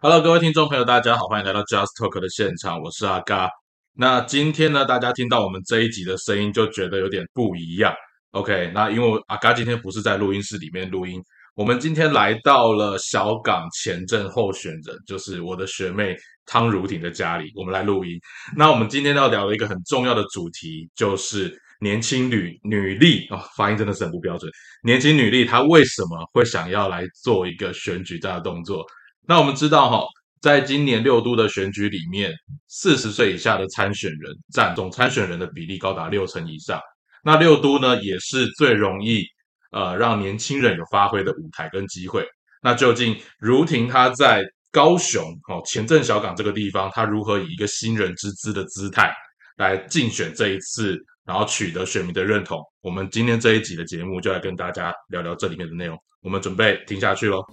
[0.00, 3.50] Hello，各位听众朋友，大家好，欢迎来到 Just Talk 的现场，我是阿嘎。
[3.94, 7.92] 那今天呢，大家听到我们这一集的声音，就觉得有点不一样。
[8.30, 11.20] OK，那因为阿嘎今天不是在录音室里面录音，
[11.56, 16.14] 我们今天来到了小港前镇候选人，就是我的学妹
[16.46, 18.16] 汤如婷的家里，我们来录音。
[18.56, 24.48] 那我们今天要聊的一个很重要的主题，就是年轻女女力哦，发音真的是很不标准。
[24.84, 28.86] 年轻女力她为什么会想要来做一个选举这样的动作？
[29.28, 30.06] 那我们知道哈，
[30.40, 32.32] 在今年六都的选举里面，
[32.66, 36.80] 四十岁以下的参选人占总参选人的比例高达六成以上。
[37.22, 39.22] 那六都呢，也是最容易
[39.70, 42.26] 呃让年轻人有发挥的舞台跟机会。
[42.62, 49.12] 那究竟如婷她在高雄哦前镇小港这个地方，她如何以一个新人之姿的姿态
[49.58, 52.58] 来竞选这一次，然后取得选民的认同？
[52.80, 55.98] 我们今天这一集的节目就来跟大家聊聊这里面的内容。
[56.22, 57.44] 我们准备听下去喽。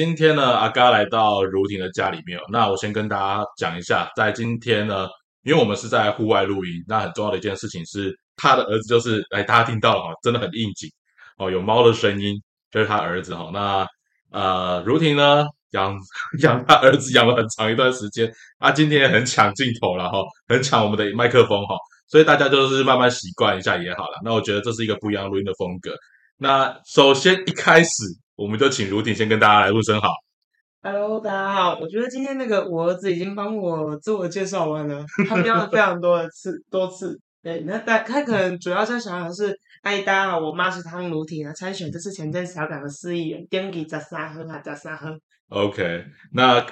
[0.00, 2.40] 今天呢，阿嘎来到如婷的家里面。
[2.50, 5.06] 那我先跟大家讲一下，在今天呢，
[5.42, 10.88] 因为我们是在户外录音，那很重要的一件事情是，他的儿子就是，哎，大家听到了哈，真的很应景
[11.36, 12.34] 哦，有猫的声音，
[12.70, 13.50] 就是他儿子哈。
[13.52, 13.86] 那
[14.30, 15.94] 呃，如婷呢，养
[16.40, 21.76] 养他儿子养了很长一段时间，他今天也很抢镜头了哈，很抢我们的麦克风哈，
[22.08, 24.18] 所以大家就是慢慢习惯一下也好了。
[24.24, 25.94] 那我觉得这是一个不一样录音的风格。
[26.38, 27.90] 那首先一开始。
[28.40, 30.08] 我们就请如婷先跟大家来问声好。
[30.80, 31.78] Hello，大家好。
[31.78, 37.20] 我觉得今天那个我儿子已经帮我自我介绍完了，他标了非常多的次 多次。
[37.42, 45.20] 对，那大他可能主要在想的是，哎，大家好，我妈是汤如婷啊，参选这次前镇小港的市议员，点给扎沙亨啊，扎沙亨。
[45.50, 46.02] OK，
[46.32, 46.64] 那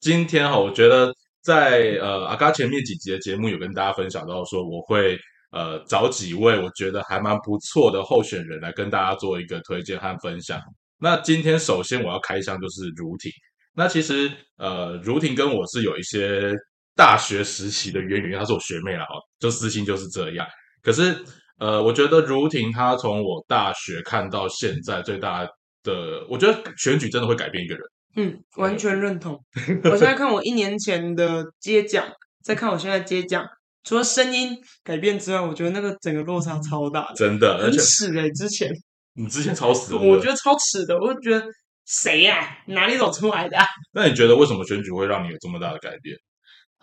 [0.00, 5.18] 今天哈，我觉得在呃阿嘎前面几集的节目有跟大家分享到说，我会
[5.52, 10.60] 呃找几位我觉得还蛮不错的候选人来跟大家做一个推荐和分享。
[10.98, 13.30] 那今天首先我要开箱就是如婷。
[13.76, 16.52] 那其实呃，如婷跟我是有一些
[16.94, 20.46] 大学时期的渊源，她是我学妹了哈，就私心就是这样。
[20.80, 21.16] 可是
[21.58, 25.44] 呃，我觉得如婷她从我大学看到现在最大
[25.82, 27.84] 的，我觉得选举真的会改变一个人。
[28.16, 29.44] 嗯，完全认同。
[29.82, 32.06] 我现在看我一年前的接奖，
[32.44, 33.44] 再看我现在接奖，
[33.82, 38.70] 除了声音改变之外，我觉得那个整个落差超大，真的，很耻哎，之前。
[39.14, 41.46] 你之前超死，我觉得超耻的，我就觉得
[41.86, 43.56] 谁呀，哪里走出来的？
[43.94, 46.16] 那你觉得为什么选举会让你有这么大的改变？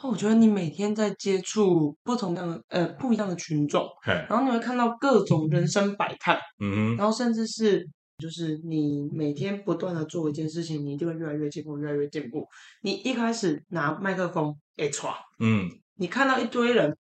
[0.01, 7.85] 那我觉得你每天在接触不同的呃不一样的群众，然后你会看到各种人生百态，嗯哼，然后甚至是
[8.17, 12.47] 就是你每天不断的做一件事情，你就会越来越进步，越来越进步。
[12.81, 16.97] 你一开始拿麦克风哎唰，嗯，你看到一堆人，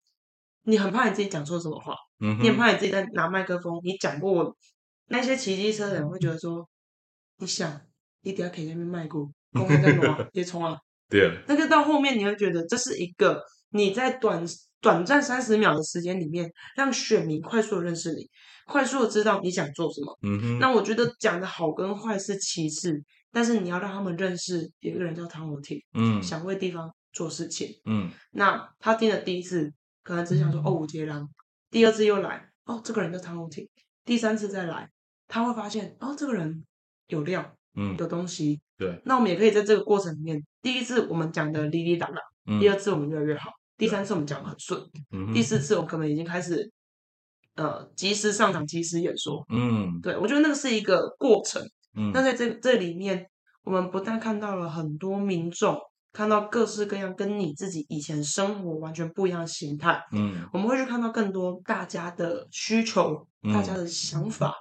[0.63, 4.57] 你很怕你自己讲错什么话，嗯，你很怕你自己在拿麦克风，你讲过。
[5.09, 6.67] 那些骑机车的人会觉得说
[7.37, 7.81] ：“你想，
[8.21, 10.29] 你等下可以那边卖过，公 开在哪？
[10.31, 10.77] 别冲啊！
[11.09, 11.43] ”对啊。
[11.47, 14.43] 那个到后面你会觉得这是一个你在短
[14.81, 18.29] 短暂三十秒的时间里面，让选民快速的认识你，
[18.65, 20.17] 快速的知道你想做什么。
[20.21, 20.59] 嗯哼。
[20.59, 28.09] 那我觉得讲的好跟坏是其次，但是你要让他们认识有一个人叫汤姆铁，嗯，想为地方做事情，嗯。
[28.31, 31.27] 那他听了第一次，可能只想说：“哦，我杰郎。”
[31.71, 33.69] 第二次又来，哦，这个人叫汤姆提。
[34.05, 34.89] 第三次再来。
[35.29, 36.65] 他会发现哦，这个人
[37.07, 38.59] 有料，嗯，有东西。
[38.77, 42.17] 对，那我们也可以在这个过程里面，第一次我们讲的哩哩答答，
[42.59, 44.81] 第二次我们越来越好，第三次我们讲的很顺，
[45.11, 46.71] 嗯第四次我可能已经开始
[47.55, 49.45] 呃及时上场，及时演说。
[49.49, 51.61] 嗯，对，我觉得那个是一个过程。
[51.95, 53.29] 嗯，那在这这里面，
[53.63, 55.77] 我们不但看到了很多民众，
[56.13, 60.01] 看到各式各样跟你自己以前生活完全不一样的形态。
[60.13, 64.53] 嗯，我们会去看到更多大家的需求，大家的想法。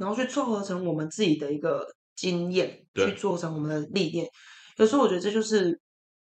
[0.00, 4.26] 然后去凑合成我们自己的一个经验，去做成我们的历练。
[4.78, 5.78] 有时候我觉得这就是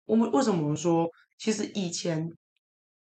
[0.06, 1.06] 我们为什么我们说，
[1.38, 2.26] 其实以前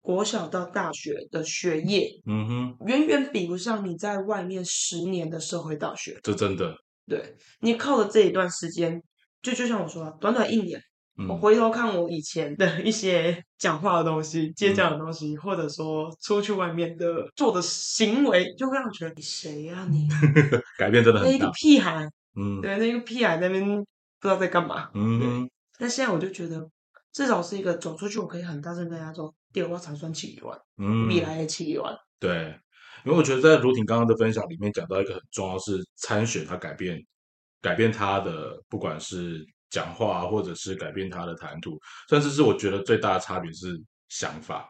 [0.01, 6.19] 国小到大学的学业，嗯哼，远远比不上你在外面十年的社会大学。
[6.23, 6.75] 这真的，
[7.07, 9.03] 对你靠的这一段时间，
[9.43, 10.81] 就就像我说，短短一年。
[11.29, 20.09] 我回头看我以前的一些讲话的东西、接讲的东西，或者说出去外面的做的行为，就会让我觉得你谁呀你？
[20.77, 21.31] 改变真的很大。
[21.31, 23.85] 那一个屁孩，嗯，对，那个屁孩那边不
[24.23, 24.91] 知道在干嘛。
[24.95, 26.69] 嗯，但现在我就觉得，
[27.13, 31.83] 至少是一个走出去，我可以很大声跟大家说：“第二波才算起源，嗯，未来的起源。”
[32.19, 32.59] 对，
[33.05, 36.99] 因为我觉得在卢婷刚刚的分享里面讲到一个很重要是参选，他改变
[37.61, 41.77] 改变他的不管是讲话或者是改变他的谈吐，
[42.09, 43.67] 甚至是我觉得最大的差别是
[44.09, 44.69] 想法。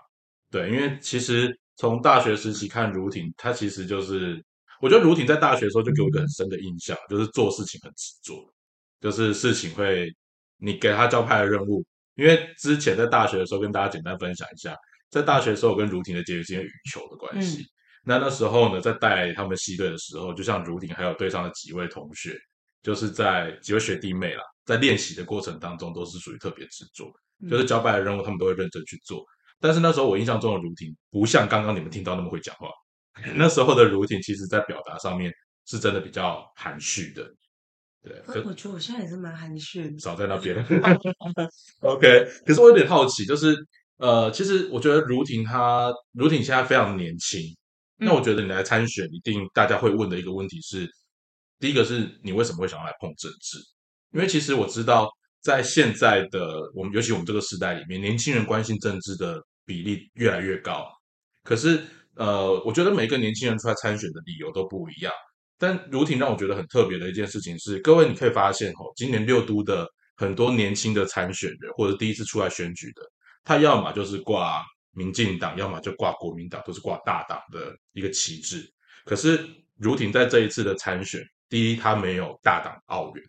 [0.50, 4.42] 对，因为其实从大学时期看如婷，他其实就是
[4.80, 8.50] 我觉得如婷在大学的时候就给我一个很深的印象，就是做事情很执着，
[8.98, 10.10] 就是事情会
[10.56, 11.84] 你给他交派的任务。
[12.14, 14.74] 因为之前在大学的时候跟大家简单分享一下，
[15.10, 17.66] 在大学的时候我跟如婷的结局是因为羽球的关系。
[18.06, 22.38] 那那时候呢，在带他们系队的时候，就像如婷还有队上的几位同学，
[22.82, 27.12] 就是在几位学弟妹啦，在练习的过程当中都是属于特别执着，
[27.48, 29.24] 就是交派的任务他们都会认真去做。
[29.60, 32.68] 但是那时候我印象中的如婷不像刚刚你们听到那么会讲话，
[33.36, 35.32] 那时候的如婷其实在表达上面
[35.66, 37.24] 是真的比较含蓄的。
[38.02, 40.54] 对，我觉得我现在也是蛮含蓄的，少在那边。
[41.80, 43.56] OK，可是我有点好奇，就是
[43.96, 47.40] 呃，其实我觉得如婷她，如婷现在非常年轻，
[47.96, 50.86] 那我觉得你来参选，一定大家会问的一个问题是，
[51.58, 53.58] 第一个是你为什么会想要来碰政治？
[54.14, 55.08] 因为其实我知道，
[55.42, 60.86] 在现在的我们，尤其我们这个时代里面，年轻人关心政治的比例越来越高。
[61.42, 61.82] 可是
[62.14, 65.12] 呃，我觉得每个年轻人出来参选的理由都不一样。
[65.58, 73.02] 但如婷让我觉得很特别的一件事情是，各位你可以发现哦，今年六都的很多年轻的参选人或者第一次出来选举的，
[73.42, 78.64] 他要么就是挂民进党，要么就挂国民党，都是挂大党的一个旗帜。
[79.04, 79.44] 可是
[79.76, 83.24] 如婷在这一次的参选，第一他没有大党奥援，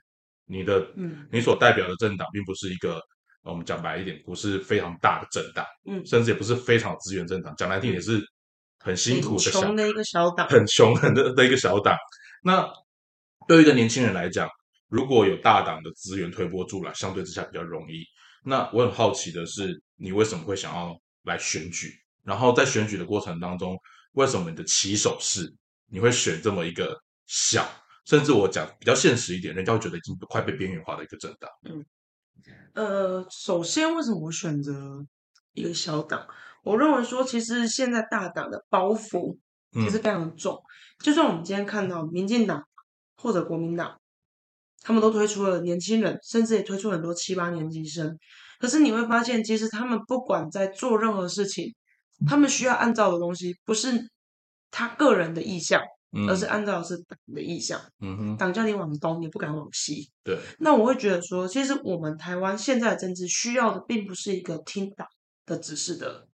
[0.46, 3.02] 你的嗯，你所代表的政党并不是一个
[3.44, 8.24] 我们讲白一点，不是非常大的政党，嗯，甚至也不是非常资源政党，讲难听也是。
[8.78, 11.98] 很辛苦的，穷的一个小党，很穷很的的一个小党。
[12.44, 12.72] 那
[13.48, 14.48] 对于一个年轻人来讲，
[14.90, 18.04] 如果有大党的资源推波助澜，相对之下比较容易。
[18.44, 21.92] 那我很好奇的是，你为什么会想要来选举？
[22.24, 23.76] 然后在选举的过程当中，
[24.12, 25.52] 为什么你的起手式
[25.90, 26.96] 你会选这么一个
[27.26, 27.68] 小，
[28.06, 31.50] 甚至我讲比较现实一点，人家会觉得已经快被边缘化的一个政党？
[31.64, 31.86] 嗯，
[32.74, 35.06] 呃，首先为什么我选择
[35.54, 36.28] 一个小党？
[36.64, 39.38] 我认为说，其实现在大党的包袱
[39.74, 40.62] 其实非常重。
[41.00, 42.64] 就算我们今天看到民进党
[43.18, 44.00] 或者国民党，
[44.82, 48.18] 他们都推出了年轻人，甚至也推出很多七八年级生。
[48.60, 51.76] 可是你会发现，其实他们不管在做任何事情，
[52.28, 54.10] 他们需要按照的东西不是
[54.72, 55.82] 他个人的意向，
[56.28, 57.80] 而是按照是党的意向。
[58.00, 60.10] 嗯哼，党叫你往东，你不敢往西。
[60.24, 60.38] 对。
[60.60, 65.08] 那我会觉得说，其实我们台湾现在的政治需要的，并不是一个听党
[65.46, 66.28] 的指示的。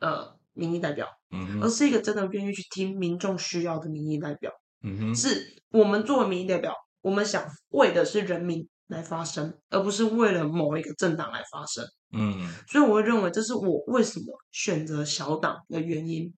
[0.00, 4.50] 呃，民意代表，嗯而是一个真的愿意去听民众需要的民意代表。
[4.82, 11.86] 嗯哼，是我们作为民意代表，我们想为的是人民来发声，而不是为了某一个政党来发声。
[12.14, 16.34] 嗯，所以我会认为这是我为什么选择小党的原因。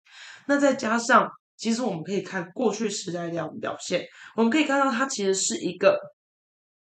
[0.47, 4.05] 那再加上，其实我们可以看过去时代的表现，
[4.35, 5.99] 我们可以看到它其实是一个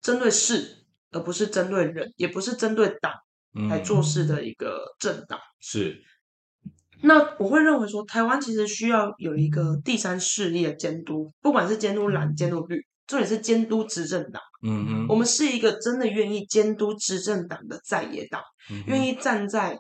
[0.00, 3.12] 针对事，而不是针对人，也不是针对党
[3.68, 5.38] 来做事的一个政党。
[5.60, 6.02] 是。
[7.02, 14.42] 那我会认为说，台湾其实需要有一个第三势力的监督，不管是监督蓝、监督绿，重点是监督执政党。
[14.62, 18.42] 嗯嗯，我们是一个真的愿意监督执政党的在野党，
[18.86, 19.78] 愿意站在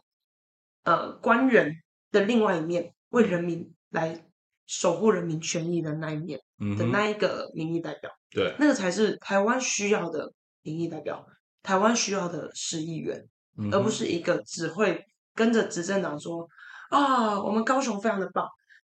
[0.82, 1.72] 呃官员
[2.10, 4.26] 的另外一面，为人民来
[4.66, 6.38] 守护人民权益的那一面
[6.78, 8.10] 的那一个民意代表。
[8.30, 10.32] 对，那个才是台湾需要的
[10.62, 11.24] 民意代表，
[11.62, 13.24] 台湾需要的是议员，
[13.72, 15.04] 而不是一个只会
[15.34, 16.48] 跟着执政党说。
[16.90, 18.46] 啊，我们高雄非常的棒，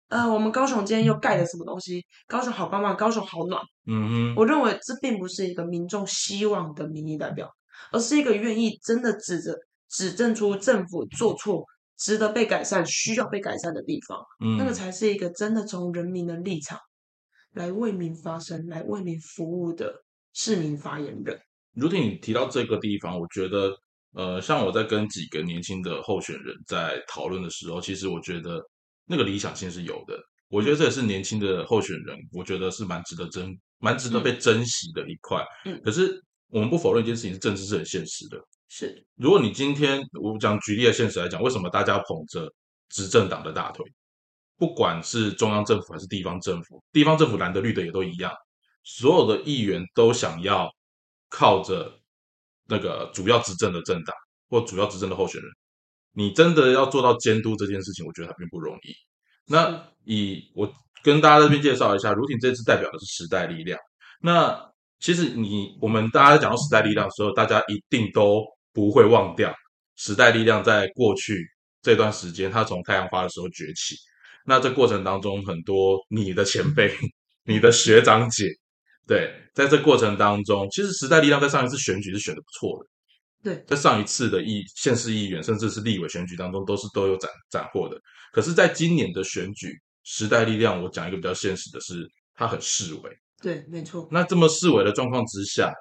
[0.09, 2.05] 呃，我们高雄今天又盖了什么东西？
[2.29, 3.61] 高雄好棒棒，高雄好暖。
[3.87, 7.51] 嗯哼，我认为这并不是一个民众希望的民意代表，
[7.91, 9.59] 而是一个愿意真的指着
[9.89, 11.65] 指证出政府做错、
[11.99, 14.19] 值得被改善、需要被改善的地方。
[14.45, 16.79] 嗯，那个才是一个真的从人民的立场
[17.55, 19.93] 来为民发声、来为民服务的
[20.33, 21.39] 市民发言人。
[21.75, 23.77] 如果，你提到这个地方，我觉得。
[24.15, 28.59] 呃，像我在跟几个年轻的候选人在讨论的时候，其实我觉得
[29.05, 30.19] 那个理想性是有的。
[30.49, 35.45] 我觉得这也是年轻的候选人，我觉得是蛮值得珍、蛮值得被珍惜的一块。
[35.67, 38.39] 嗯，可是我们不否认一件事情，是政治是很现实的。
[38.69, 42.53] 是，如果你今天我讲举例的现实来讲，为什么大家捧着
[42.89, 43.85] 执政党的大腿？
[44.57, 48.33] 不管是中央政府还是地方政府，地方政府蓝的绿的也都一样，
[48.85, 50.71] 所有的议员都想要
[51.29, 51.95] 靠着。
[52.71, 54.15] 那个主要执政的政党
[54.51, 55.51] 或主要执政的候选人，
[56.13, 58.93] 你真的要做到监督这件事情，我觉得它并不容易。
[59.47, 60.71] 那以我
[61.03, 63.81] 跟大家这边介绍一下，如婷这次代表的是时代力量。
[64.21, 64.71] 那
[65.01, 69.55] 其实你我们大家讲到时代力量的时候，大家一定都不会忘掉
[69.97, 71.45] 时代力量在过去
[71.83, 73.97] 这段时间，它从太阳花的时候崛起，
[74.45, 76.95] 那这过程当中，很多你的前辈、
[77.45, 78.47] 你的学长姐，
[79.07, 82.87] 对，在这过程当中，其实时代力量在上一次选举是选的不错的。
[83.41, 87.97] 对，在上一次的议县市议员，甚至是立委选举当中，都是都有斩斩获的。
[88.33, 89.73] 可是，在今年的选举，
[90.03, 93.11] 时代力量，我讲一个比较现实的是，他很示威。
[93.41, 94.09] 对，没错。
[94.11, 95.73] 那这么示威的状况之下，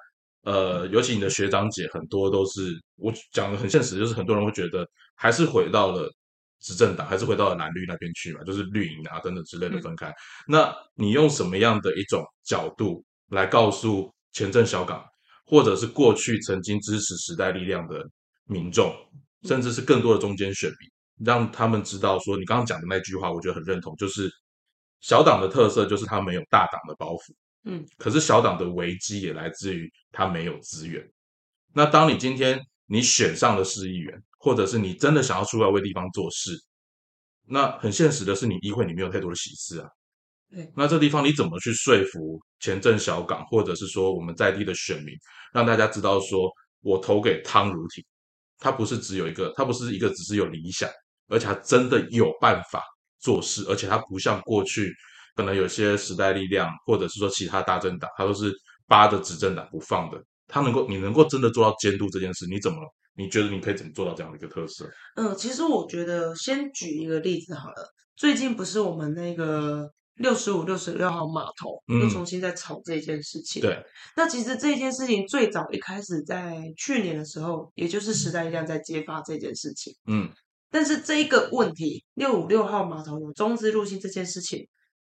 [0.47, 6.09] 呃，尤其你的学长姐很多都是，我讲的很现实，就是很多人会觉得，还是回到了
[6.61, 10.13] 执政党，还是回到了蓝绿那边去嘛，就是绿营啊等等之类的分开。
[10.47, 15.03] 那你用什么样的一种角度来告诉前阵小港？
[15.49, 18.05] 或者是过去曾经支持时代力量的
[18.47, 18.93] 民众，
[19.43, 24.29] 甚至是更多的中间选民，让他们知道说，你刚刚讲的那句话，我觉得很认同，就是
[24.99, 27.33] 小党的特色就是他没有大党的包袱，
[27.69, 31.05] 嗯，可是小党的危机也来自于他没有资源。
[31.73, 36.57] 那当你今天你选上了市议员，或者是你真的想要出来为地方做事，
[37.45, 39.89] 那很现实的是，你议会你没有太多的喜事啊。
[40.73, 45.13] 那这地方你怎么去说服前镇小港，或者是说我们在地的选民，
[45.53, 48.01] 让大家知道说，我投给汤如婷，
[48.57, 50.89] 他不是只有一个，他不是一个只是有理想，
[51.27, 52.81] 而且他真的有办法
[53.19, 54.95] 做事，而且他不像过去
[55.37, 58.51] 可能有些时代力量，或者是说其他大政党，他都是
[58.87, 62.77] 扒着执政党不放的，他能够你能够真的做到监督这件事，你怎么
[63.15, 64.89] 你觉得你可以怎么做到这样的一个特色？
[65.15, 69.89] 嗯，其实我觉得先举一个例子好了，最近不是我们那个。
[70.17, 73.61] 六十五、六十六号码头又重新在炒这件事情。
[73.61, 73.77] 对，
[74.15, 79.93] 那其实这件事情最早一开始在去年的时候，也就是时代力量在揭发这件事情。
[80.07, 80.27] 嗯，
[80.71, 84.67] 但是这一个问题，六五六号码头有中资入侵这件事情，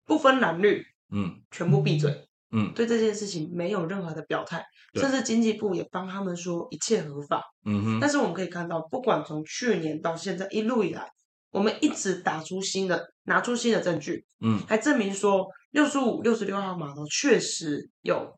[0.10, 7.44] 不分蓝绿，嗯，全部闭嘴，嗯，对这件事情没有任何的表态，甚至经济部也帮他们说一切合法。
[7.66, 11.08] 嗯哼，但是我们可以看到，不管从去年到现在一路以来。
[11.52, 18.38] 我们一直打出新的，拿出新的证据，嗯，还证明说六十五、六十六号码头确实有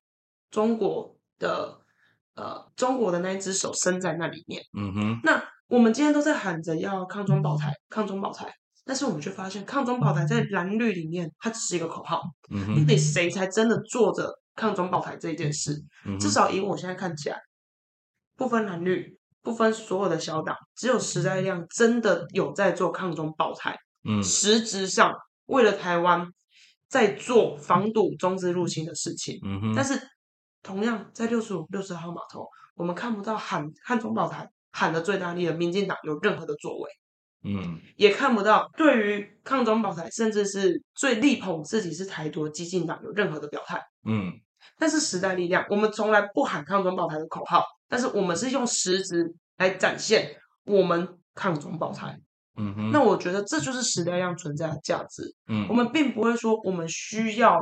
[0.50, 1.78] 中国的，
[2.36, 5.20] 呃，中国的那一只手伸在那里面，嗯哼。
[5.26, 8.48] 那我们今天都在喊着要抗中保台，抗中保台，
[8.86, 12.22] 但是我们却发现抗中保台在蓝绿里面，它只是一个口号。
[12.50, 15.76] 到底谁才真的做着抗中保台这一件事？
[16.20, 17.38] 至少以我现在看起来，
[18.36, 19.18] 不分蓝绿。
[19.44, 23.76] 不分所有的小党，只有时代力量真的有在做抗中保台，
[24.08, 25.12] 嗯，实质上
[25.48, 26.28] 为了台湾
[26.88, 29.40] 在做防堵中资入侵的事情。
[29.76, 30.00] 但是
[30.62, 36.92] 同样在六十五、六十号码头，我们看不到喊抗中保台喊的最大力的民进党有任何的作为，
[37.44, 44.34] 嗯，也看不到对于抗中保台甚至是最力捧自己是台独激进党有任何的表态，嗯。
[44.78, 47.64] 但是时代力量，我们从来不喊抗中保台的口号。
[47.88, 52.18] 但是我们是用实质来展现我们抗中保台，
[52.56, 57.60] 嗯哼，那我觉得这就是时代量存在的价值，嗯，我们并不会说我们需要，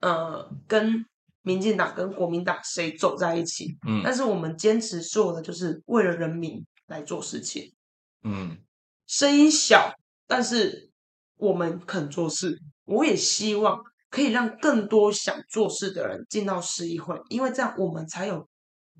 [0.00, 1.04] 呃，跟
[1.42, 7.74] 民进党跟国民党谁走在一起，嗯，但是我们坚持做的就是为了人民来做事情，
[8.22, 8.56] 嗯，
[9.06, 9.92] 声音小，
[10.26, 10.90] 但是
[11.36, 18.48] 我们肯做事，我也希望可以让更多想做事的人进到市议会，因为这样我们才有。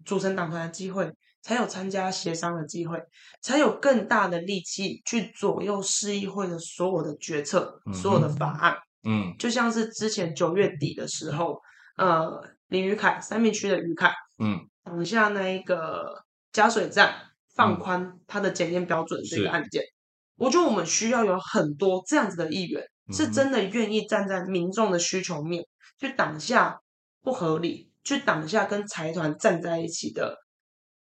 [0.05, 3.01] 组成党团的机会，才有参加协商的机会，
[3.41, 8.77] 才有更大的力气去左右市议会的所有的决策、所有的法案。
[9.05, 11.59] 嗯，就像是之前九月底的时候，
[11.97, 17.15] 呃，林宇凯三明区的宇凯，嗯，挡下那一个加水站
[17.55, 19.83] 放宽它的检验标准这个案件，
[20.37, 25.65] 我觉得我们需要有很多这样子的议员，是真的愿意站在民众的需求面
[25.99, 26.81] 去挡下
[27.23, 27.91] 不合理。
[28.07, 30.37] 去挡下跟财团站在一起的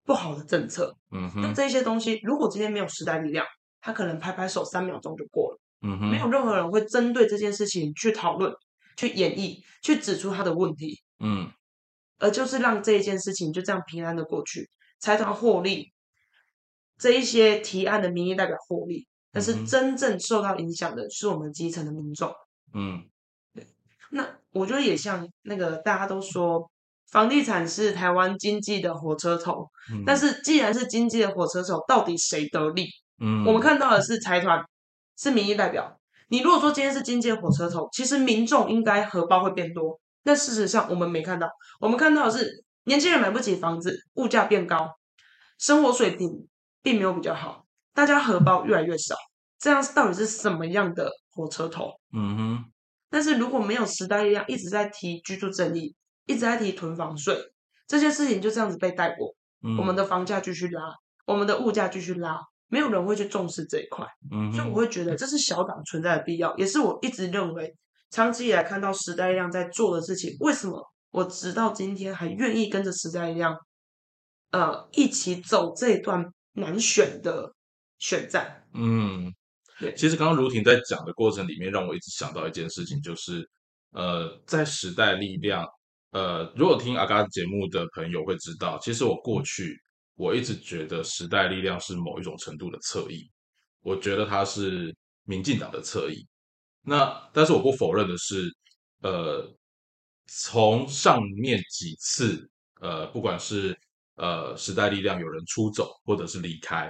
[0.05, 3.45] 不好的政策，嗯哼，那这些东西如果今天没有时代力量，
[3.81, 8.53] 他可能拍拍手三秒钟就过了，嗯哼，没有任何人会针对这件事情去讨论、
[8.95, 11.51] 去演绎、去指出他的问题，嗯，
[12.17, 15.91] 而就是让这一件事情就这样平安的过去，财团获利，
[16.97, 22.33] 这一些提案的民意代表获利，但是真正受到影响的是我们基层的民众，
[22.73, 23.03] 嗯，
[23.53, 23.67] 对，
[24.09, 26.71] 那我觉得也像那个大家都说。
[27.11, 29.69] 房地产是台湾经济的火车头，
[30.05, 32.87] 但是既然是经济的火车头，到底谁得利？
[33.21, 34.61] 嗯，我们看到的是财团，
[35.15, 35.97] 是民意代表。
[36.29, 39.97] 你如果说今天是经济的火车头，其实民众应该荷包会变多。
[40.23, 41.47] 但事实上我们没看到，
[41.79, 44.89] 我们看到的是年轻人买不起房子，物价变高，
[45.59, 46.47] 生活水平
[46.81, 47.64] 并没有比较好，
[47.95, 49.15] 大家荷包越来越少。
[49.57, 51.89] 这样到底是什么样的火车头？
[52.13, 52.65] 嗯哼。
[53.09, 55.95] 但是如果没有时代力量一直在提居住正义。
[56.27, 57.37] 一直在提囤房税
[57.85, 59.35] 这件事情，就这样子被带过。
[59.77, 60.81] 我们的房价继续拉，
[61.27, 67.73] 我们的物价继续拉，没没有人会去重视这一块，嗯，所以我会觉得这是小党存在的必要，也是我一直认为
[68.11, 70.35] 长期以来看到时代力量在做的事情。
[70.41, 73.55] 为什么我直到今天还愿意跟着时代力量，
[74.51, 76.25] 呃，一起走这段
[76.55, 77.53] 难选的
[78.05, 78.63] 选战？
[78.73, 79.33] 嗯，
[79.79, 79.93] 对。
[79.95, 83.49] 其实刚刚如婷在讲的过程里面，让我一直想到一件事情，就是
[83.93, 85.65] 呃，在时代力量，
[86.11, 89.81] 呃，如果听阿嘎节目的朋友会知道，其实我过去。
[90.17, 93.29] 我一直觉得时代力量是某一种程度的侧翼，
[93.81, 94.95] 我觉得它是
[95.25, 96.25] 民进党的侧翼。
[96.81, 98.49] 那但是我不否认的是，
[99.01, 99.45] 呃，
[100.27, 103.77] 从上面几次，呃，不管是
[104.15, 106.89] 呃时代力量有人出走或者是离开，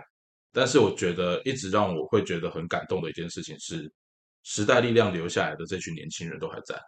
[0.56, 3.92] 但是我觉得一直让我会觉得很感动的一件事情是，
[4.44, 6.80] 时代力量留下来的这群年轻人都还在。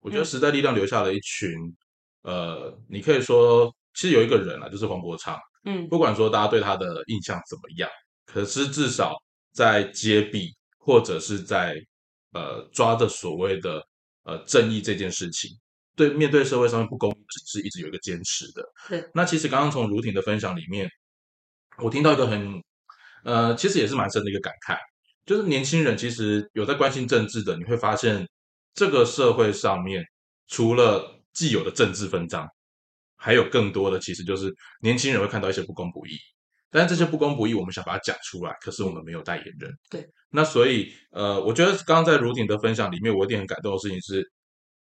[0.00, 1.50] 我觉得时代力量留下了一群，
[2.22, 5.38] 呃，你可以说其实有一个人啊，就是黄国昌。
[5.64, 7.88] 嗯，不管说大家对他的印象怎么样，
[8.26, 9.14] 可是至少
[9.52, 11.76] 在揭弊或者是在
[12.32, 13.80] 呃抓的所谓的
[14.24, 15.50] 呃正义这件事情，
[15.96, 18.62] 对面对社会上面不公平是一直有一个坚持的。
[18.88, 20.88] 对，那其实刚刚从如婷的分享里面，
[21.78, 22.62] 我听到一个很
[23.26, 24.78] 呃，其实也是蛮深的一个感慨，
[25.26, 28.26] 就是年轻人其实有在关心政治的，你会发现
[28.72, 30.02] 这个社会上面
[30.46, 32.48] 除了既有的政治分赃。
[33.18, 36.16] 还有更多的，其实就是年轻人会看到一些不公不义，
[36.70, 39.72] 但是这些不公不义，我们想把它讲出来，可是我们没有代言人。
[39.90, 44.22] 对，那所以，呃，我觉得刚刚在如鼎的分享里面，我一点很感动的事情是，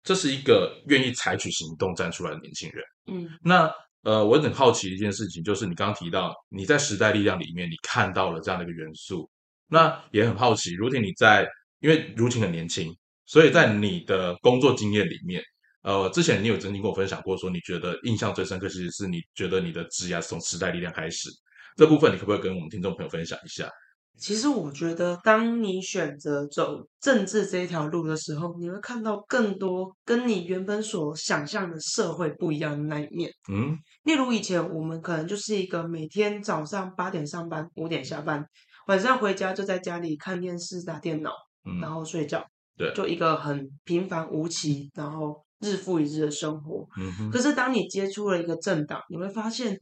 [0.03, 2.85] 这是一个愿意采取行动站出来的年轻人。
[3.07, 3.73] 嗯，那
[4.05, 9.29] 呃，我很好奇一件事情，就是你刚刚提到你在时代力量里面，你看到了这样的一个元素，
[9.67, 11.49] 那也很好奇，如婷你在，
[11.81, 12.95] 因为如婷很年轻，
[13.25, 15.43] 所以在你的工作经验里面。
[15.83, 21.29] 呃，之前你有曾经跟我分享过，说你觉得印象最深刻，其实是你觉得你的职业是从时代力量开始
[21.77, 23.69] 这部分，你可不可以跟我们听众朋友分享一下？
[24.19, 33.31] 其实我觉得，当你选择走政治这一条路的时候，你会看到更多跟你原本所想象的社会不一样的那一面。
[33.53, 38.45] 嗯，例如以前我们可能就是一个每天早上八点上班，五点下班，
[38.87, 41.31] 晚上回家就在家里看电视、打电脑，
[41.81, 42.45] 然后睡觉，
[42.77, 45.43] 对，就一个很平凡无奇，然后。
[45.61, 49.75] 日复一日的生活，嗯可是当你接触了一个政党，你会发现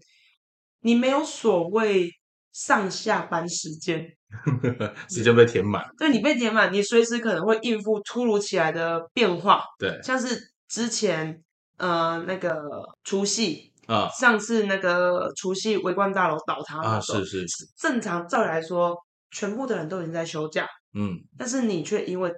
[0.83, 2.09] 你没有所谓
[2.53, 4.07] 上下班时间，
[5.09, 5.85] 时间被填满。
[5.99, 9.62] 对你被填满，你随时可能会应付突如其来的变化。
[9.79, 11.42] 对，像是之前
[11.79, 12.61] 呃那个
[13.05, 18.97] 除夕啊，上次那个除夕围观大楼倒塌啊，是是是，正常照理来说，
[19.31, 22.33] 全部的人都已经在休假，嗯，但是你却因为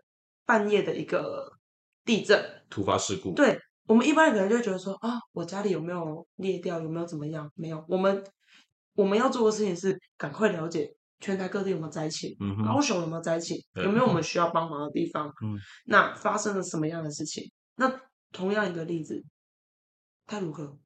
[0.47, 1.53] 半夜的一个。
[2.07, 7.51] 地震突发事故，对我们一般人可能就觉得说啊，我家里有没有裂掉，有没有怎么样？
[7.55, 8.23] 没有，我们
[8.95, 10.87] 我们要做的事情是赶快了解
[11.25, 15.27] 全台各地有没有灾情，高雄有没有灾情，有没有我们需要帮忙的地方？
[15.43, 17.51] 嗯，那发生了什么样的事情？
[17.77, 17.91] 那
[18.31, 19.25] 同样一个例子，
[20.27, 20.77] 泰鲁格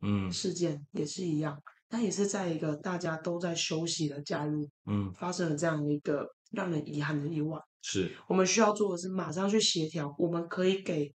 [0.00, 4.52] 嗯事件也是一样，它也是在一个大家都在休息的假日，
[4.86, 7.58] 嗯，发生了这样的一个让人遗憾的意外。
[7.82, 11.12] 是我们需要做的是马上去协调，我们可以给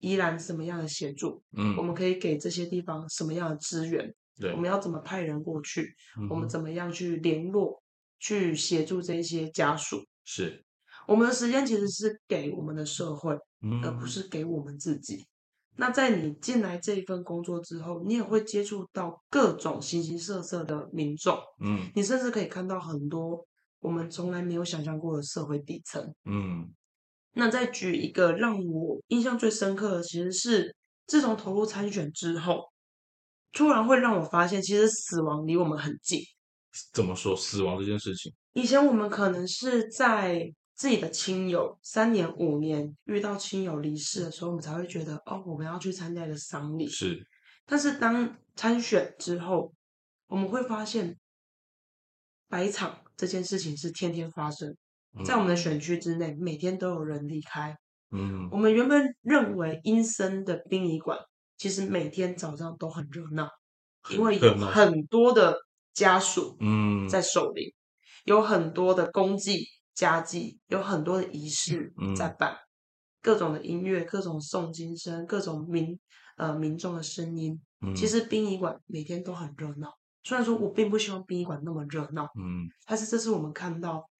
[0.00, 1.40] 宜兰什么样的协助？
[1.56, 4.12] 嗯，我们可以给这些地方什么样的资源？
[4.38, 5.94] 对，我们要怎么派人过去？
[6.30, 7.82] 我们怎么样去联络、
[8.18, 10.04] 去协助这些家属？
[10.24, 10.64] 是
[11.06, 13.36] 我们的时间其实是给我们的社会，
[13.82, 15.26] 而不是给我们自己。
[15.76, 23.46] 那在你进来这一份工作之后，你也会接触到各种形形色色的民众，嗯，你甚至可以看到很多。
[23.80, 26.66] 我们从来没有想象过的社会底层，嗯，
[27.34, 30.74] 那再举一个让我印象最深刻的，其实是
[31.06, 32.64] 自从投入参选之后，
[33.56, 36.20] 突然会让我发现，其实死亡离我们很近。
[36.92, 38.30] 怎么说死亡这件事情？
[38.52, 46.86] 以前我们可能是在自己的亲友三年五年遇到亲友离世的时候，我们才会觉得哦，我们要去参加一个丧礼。
[46.86, 47.26] 是，
[47.64, 49.72] 但是当参选之后，
[50.26, 51.16] 我们会发现
[52.48, 53.00] 白场。
[53.16, 54.76] 这件事情是天天发生
[55.24, 57.74] 在我们的选区之内，每天都有人离开。
[58.10, 61.18] 嗯，我们原本认为阴森的殡仪馆，
[61.56, 63.48] 其实每天早上都很热闹，
[64.10, 65.56] 因为有很多的
[65.92, 67.08] 家属嗯。
[67.08, 67.72] 在守灵，
[68.24, 69.64] 有很多的公祭
[69.94, 72.56] 家祭，有很多的仪式在办，
[73.22, 75.98] 各种的音乐，各种诵经声，各种民
[76.36, 77.60] 呃民众的声音。
[77.94, 79.92] 其实殡仪馆每天都很热闹。
[80.24, 84.10] 虽然说我并不希望殡仪馆那么热闹，嗯，但是这是我们看到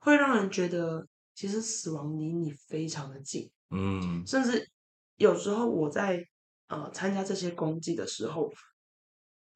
[0.00, 4.68] 会让人觉得，其实死亡离你非常的近，嗯，甚至
[5.16, 6.26] 有时候我在
[6.68, 8.52] 呃参加这些公祭的时候，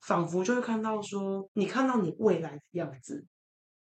[0.00, 3.26] 仿佛就会看到说，你看到你未来的样子，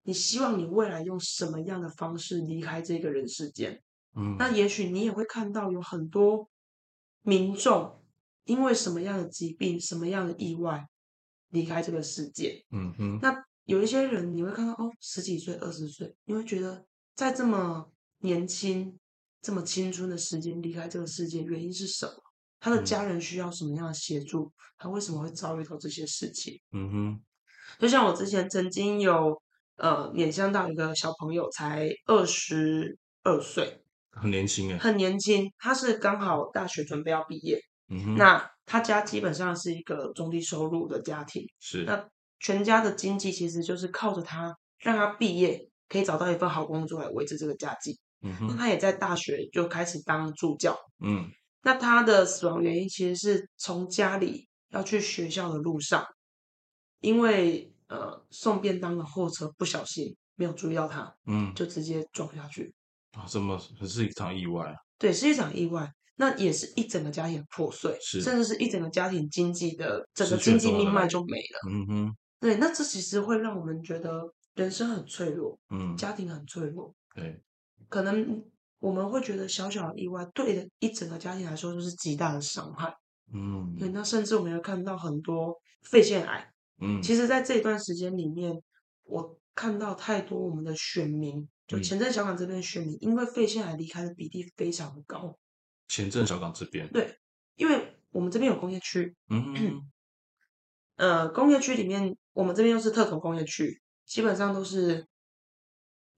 [0.04, 3.82] 你希望你未来用什么样的方式离开这个人世间？
[4.16, 6.50] 嗯，那也许你也会看到有很多
[7.22, 8.04] 民众
[8.46, 10.88] 因为什么样的疾病、什么样的意外
[11.50, 12.66] 离开这个世界。
[12.72, 16.84] 嗯哼，那有一些人你会看到哦，十几岁、二十岁，你会觉得
[17.16, 18.98] 在这么年轻、
[19.44, 22.24] 这么青春的时间离开这个世界，原因是什么？
[22.60, 24.52] 他的家人需要什么样的协助？
[24.78, 26.60] 他为什么会遭遇到这些事情？
[26.72, 27.22] 嗯哼，
[27.80, 29.42] 就像我之前曾经有
[29.76, 35.52] 呃，面向到一个小朋友，才二十二岁，很年轻哎，很年轻。
[35.58, 42.08] 他是刚好大学准备要毕业，嗯哼，那他家基本上是一个中低收入的家庭，是那
[42.40, 48.00] 全家的经济其实就是靠着他，让他毕业可以找到一份好工作来维持这个家计。
[48.22, 51.30] 嗯哼，那他也在大学就开始当助教，嗯。
[51.62, 56.06] 那他的死亡原因其实是从家里要去学校的路上，
[57.02, 62.74] 因为呃送便当的货车不小心没有注意到他，嗯，就直接撞下去
[63.12, 63.26] 啊！
[63.28, 64.76] 这么是一场意外啊？
[64.98, 65.92] 对，是一场意外。
[66.16, 71.70] 那也是一整个家庭破碎，是甚至是一整个家庭经济的整个经济命脉就没了。
[71.70, 74.24] 嗯哼，对，那这其实会让我们觉得
[74.56, 77.42] 人生很脆弱，嗯，家庭很脆弱，对，
[77.90, 78.44] 可能。
[78.80, 82.94] 我们会觉得小小的意外，对的一整个家庭来说就是极大的伤害。
[83.34, 86.52] 嗯，对，那甚至我们会看到很多肺腺癌。
[86.80, 88.64] 嗯，其实，在这一段时间里面，
[89.04, 95.38] 我看到太多我们的选民，就前镇小港这边选民，因为肺腺癌离开的比例非常的高。
[95.90, 97.20] 前镇小港这边，对，
[97.56, 99.14] 因为我们这边有工业区。
[99.30, 99.84] 嗯，
[100.96, 105.06] 呃，工业区里面，我们这边又是特种工业区，基本上都是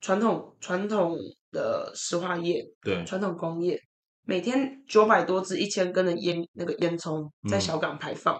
[0.00, 1.18] 传统传统。
[1.52, 3.80] 的石化业，对传统工业，
[4.24, 8.36] 每天九百多支、一千根的烟，那个烟囱在小港排放。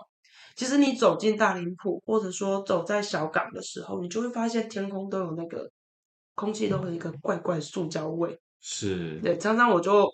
[0.56, 5.70] 其实你走进大林埔，或者说走在小港的时候，你就会发现天空都有那个
[6.34, 8.38] 空气都有一个怪怪塑胶味。
[8.60, 10.06] 是，对，常常我就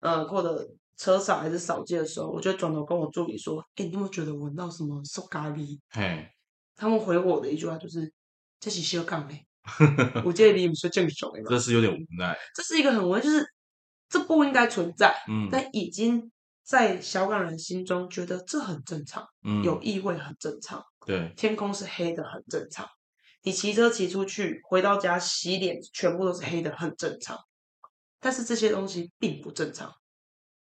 [0.00, 6.28] 呃，或者车扫还是扫街的时候，我就转头跟我助理说：“哎，你有没有觉得闻到什么塑咖喱？”嘿，
[6.76, 8.12] 他们回我的一句话就是
[8.60, 9.46] ：“这是小港嘞。”
[10.24, 12.36] 我建议你们说正手，这是有点无奈。
[12.54, 13.44] 这是一个很无奈，就是
[14.10, 15.14] 这不应该存在。
[15.26, 16.30] 嗯，但已经
[16.62, 19.26] 在小港人心中觉得这很正常。
[19.42, 20.84] 嗯，有异味很正常。
[21.06, 22.86] 对，天空是黑的很正常。
[23.42, 27.38] 你骑车骑出去，回到家洗脸，全部都是黑的，很正常。
[28.20, 29.90] 但是这些东西并不正常。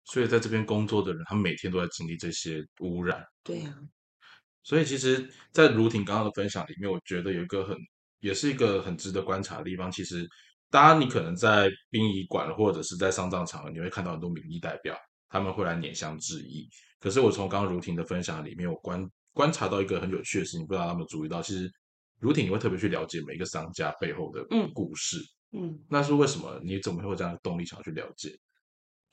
[0.05, 3.23] 所以在这边工作的人，他每天都在经历这些污染。
[3.43, 3.75] 对呀。
[4.63, 7.75] 所以其实，在如婷刚刚的分享里面，我觉得有一个很。
[8.21, 9.91] 也是一个很值得观察的地方。
[9.91, 10.25] 其实，
[10.69, 14.95] 当然你可能在殡仪馆或者是在丧葬场，你会看到很多民意代表，
[15.27, 16.69] 他们会来拈香致意。
[16.99, 21.69] 可是我从刚刚如婷的分享里面，我观观察到一个很有趣的事情，不知道他们注意到，其实
[22.19, 25.17] 如婷你会特别去了解每一个商家背后的故事。
[25.51, 26.61] 嗯，那是为什么？
[26.63, 28.29] 你怎么会有这样的动力想要去了解？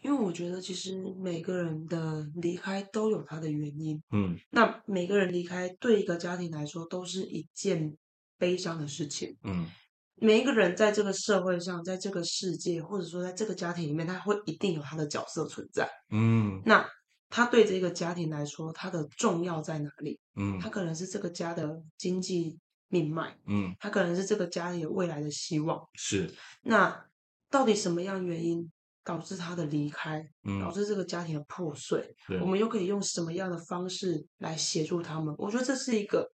[0.03, 4.01] 因为我觉得，其实每个人的离开都有他的原因。
[4.12, 7.97] 嗯，那每个人离开对一个家庭来说都是一件。
[8.38, 9.66] 悲伤的事情，嗯，
[10.14, 16.88] 每一个人在这个社会上，在这个世界，或者说在这个家庭里面，他会一定有他的角色存在，嗯，那
[17.29, 20.18] 他对这个家庭来说，他的重要在哪里？
[20.37, 26.33] 嗯，他可能是这个家的经济命脉，嗯，他可能是这个家里未来的希望，是。
[26.62, 27.05] 那
[27.51, 28.70] 到底什么样原因
[29.05, 30.22] 导致他的离开，
[30.61, 32.14] 导致这个家庭的破碎？
[32.40, 35.35] 我们又可以用什么样的方式来协助他们？
[35.38, 36.31] 我觉得这是一个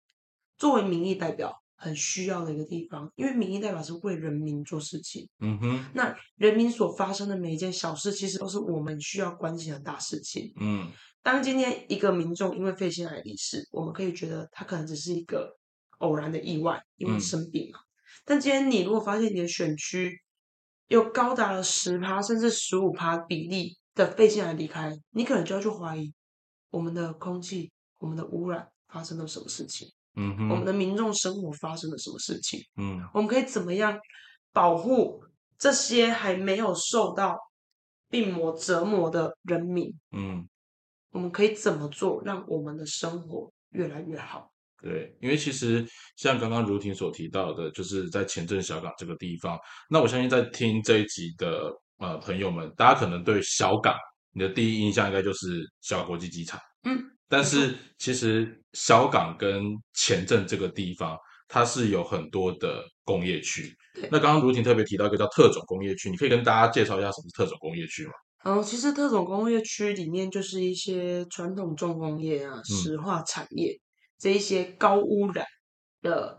[0.58, 1.58] 作为民意代表。
[1.82, 5.28] 很需要的一个地方，因为民意代表是为人民做事情。
[5.40, 10.54] 嗯哼，那人民所发生的每一件小事，其实都是我们需要关心的大事情。
[10.60, 10.92] 嗯，
[11.24, 15.58] 当今天一个民众因为肺腺癌离世，我们可以觉得他可能只是一个
[15.98, 17.80] 偶然的意外，因为生病嘛。
[18.26, 20.22] 但今天你如果发现你的选区
[20.88, 26.14] 有高达了十趴甚至十五趴比例的肺腺癌离开，你可能就要去怀疑
[26.70, 29.92] 我们的空气、我们的污染发生了什么事情。
[30.16, 32.60] 嗯，我们的民众生活发生了什么事情？
[32.78, 33.98] 嗯，我们可以怎么样
[34.52, 35.24] 保护
[35.58, 37.38] 这些还没有受到
[38.10, 39.90] 病魔折磨的人民？
[40.12, 40.46] 嗯，
[41.12, 44.52] 我们可以怎么做，让我们的生活越来越好？
[44.82, 49.58] 对，因为其实像刚刚如婷所提到的，就是在前镇小港这个地方，
[49.90, 53.96] 那我相信在听这一集的呃朋友们，大家可能对小港
[54.34, 56.60] 你的第一印象应该就是小港国际机场。
[56.84, 57.02] 嗯。
[57.32, 59.64] 但是其实小港跟
[59.94, 61.18] 前镇这个地方，
[61.48, 63.74] 它是有很多的工业区。
[64.10, 68.12] 那刚刚卢婷特别提到一个叫特种工业区，你可以跟大家介绍一下什么是特种工业区吗？
[68.44, 73.80] 嗯，其实特种工业区里面就是一些传统重工业啊、石化产业
[74.18, 75.46] 这一些高污染
[76.02, 76.38] 的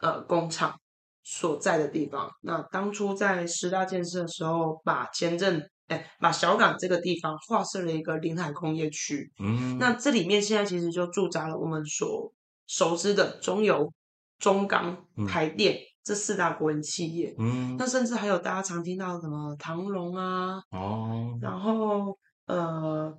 [0.00, 0.74] 呃工厂
[1.22, 2.30] 所在的地方。
[2.42, 9.30] 那当初在十大建设的时候，把前镇哎，把小港这个地方划设了一个临海工业区。
[9.40, 12.32] 嗯，那这里面现在其实就驻扎了我们所
[12.68, 13.92] 熟知的中油、
[14.38, 17.34] 中钢、台电这四大国营企业。
[17.38, 23.12] 嗯，那甚至还有大家常听到什么唐龙啊，哦，然后呃，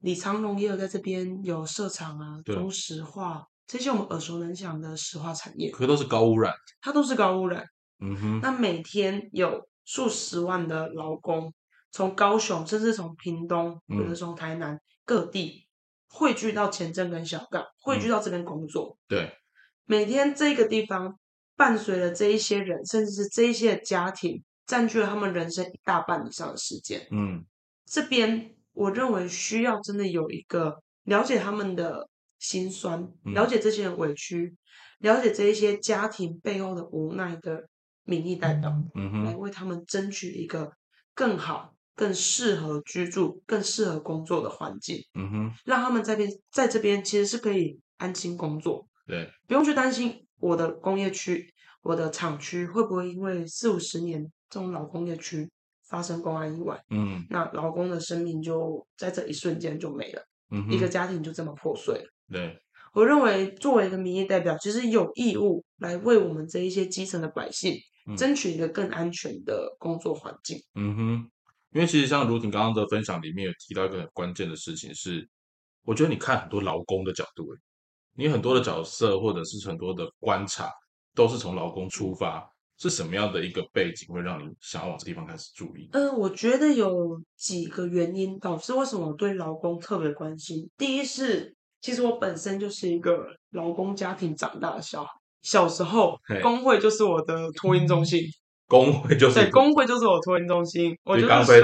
[0.00, 3.46] 李长龙也有在这边有设厂啊，中石化。
[3.68, 7.64] 这些我们耳熟能详的石化产业，可都是高污染，它都是高污染。
[8.00, 11.52] 嗯哼，那每天有数十万的劳工
[11.96, 15.66] 从高雄，甚至从屏东或者从台南各地
[16.10, 18.98] 汇聚到前镇跟小港，汇聚到这边工作。
[19.08, 19.32] 对，
[19.86, 21.18] 每天这个地方
[21.56, 27.08] 伴随了这一些人，甚至是这一些家庭，占据了他们人生一大半以上的时间。
[27.10, 27.42] 嗯，
[27.86, 32.10] 这边我认为需要真的有一个了解他们的。
[32.38, 34.54] 心酸，了解这些人委屈，
[34.98, 37.66] 了解这一些家庭背后的无奈的
[38.04, 40.70] 民意代表，嗯来为他们争取一个
[41.14, 45.02] 更好、更适合居住、更适合工作的环境。
[45.14, 55.50] 嗯哼，让他们在边在这边其实是可以安心工作，对，不用去担心我的工业区、我的厂区会不会因为四五十年这种老工业区
[55.88, 62.04] 发生公安意外，嗯，那劳工的生命就在这一瞬间就没了，嗯一个家庭就这么破碎了。
[62.30, 62.60] 对，
[62.92, 67.74] 我认为作为一个民意代表，其实有义务来为我们这一些基层的百姓
[68.16, 70.58] 争取一个更安全的工作环境。
[70.74, 71.30] 嗯哼，
[71.76, 75.28] 因为其实像如婷刚刚的分享里面有提到一个很关键的事情，是
[75.84, 77.54] 我觉得你看很多劳工的角度，
[78.14, 80.70] 你很多的角色或者是很多的观察
[81.14, 82.42] 都是从劳工出发，
[82.78, 85.90] 是什么样的一个背景会让你想要往这地方开始注意？
[85.92, 90.66] 嗯，我觉得有几个原因导致为什么我对劳工特别关心。
[90.78, 95.10] 第一是其实我本身就是一个劳工家庭长大的小孩，
[95.42, 98.22] 小时候工会就是我的托婴中心，
[98.68, 100.96] 工会就是对工会就是我托婴中心。
[101.04, 101.60] 我就是属于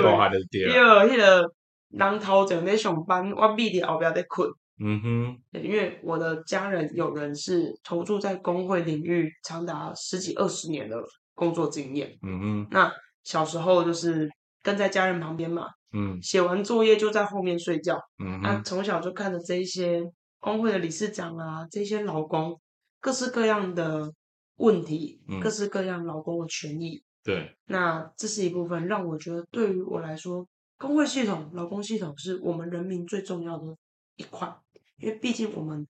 [0.51, 1.51] 第二那个
[1.91, 4.49] 人头前在上班，我闭的后边在困。
[4.85, 10.97] 嗯哼，因为我的家人有人是投注在工会领域长达十几二十年的
[11.35, 12.11] 工作经验。
[12.23, 14.29] 嗯哼，那小时候就是
[14.62, 15.67] 跟在家人旁边嘛。
[15.93, 18.01] 嗯，写完作业就在后面睡觉。
[18.25, 20.03] 嗯，啊，从小就看着这一些
[20.41, 22.59] 工会的理事长啊，这些劳工
[22.99, 24.11] 各式各样的
[24.57, 27.03] 问题，各式各样劳工的权益。
[27.23, 30.47] 对，那这是一部分让我觉得，对于我来说，
[30.79, 33.77] 工会系统、劳工系统是我们人民最重要的
[34.17, 34.53] 一块，
[34.99, 35.87] 因为毕竟我们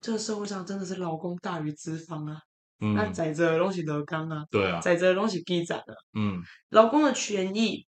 [0.00, 2.40] 这个社会上真的是劳工大于资方啊。
[2.80, 5.94] 嗯，那载着东西德刚啊，对啊，载着东西基展啊。
[6.14, 7.86] 嗯，劳工的权益。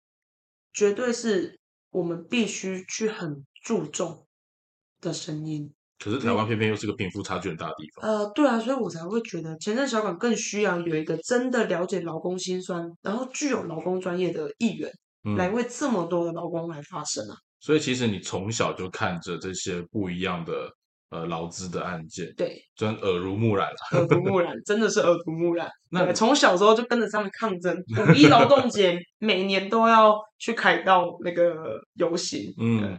[0.72, 4.28] 绝对是我们必须去很注重
[5.02, 5.74] 的声音。
[6.04, 8.10] 可是台湾偏偏又是个贫富差距很大的地方。
[8.10, 14.92] 呃，对啊，所以我才会觉得前任小港更需要有一个真的了解劳工心酸，然后具有劳工专业的议员，
[15.38, 17.36] 来为这么多的劳工来发声啊。
[17.60, 20.54] 所以其实你从小就看着这些不一样的。
[21.12, 25.68] 呃，劳资的案件，对，真耳濡目染了，耳濡目染，真的是耳濡目染。
[25.90, 32.54] 那从小时候就跟着他们抗争，五一劳动节每年都要去凯道那个游行。
[32.60, 32.96] 嗯，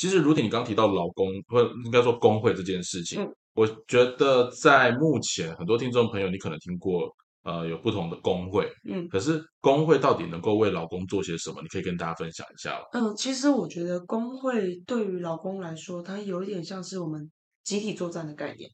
[0.00, 3.20] 其实如婷，你刚提到劳工或应该说工会这件事情，
[3.54, 11.60] 我觉得在目前很多听众朋友，你可能听过呃有不同的工会，嗯，可是工会到底能够为劳工做些什么？
[11.60, 17.30] 你可以跟大家分享一下嗯，其实我觉得工会对于劳工来说，它有一点像是我们。
[17.62, 18.68] 集体作战的概念，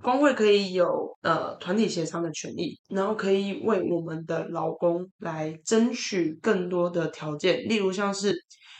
[0.00, 8.34] 工会可以有呃团体协商的权利，然后可以为我们的劳工来争取更多的条件，例如像是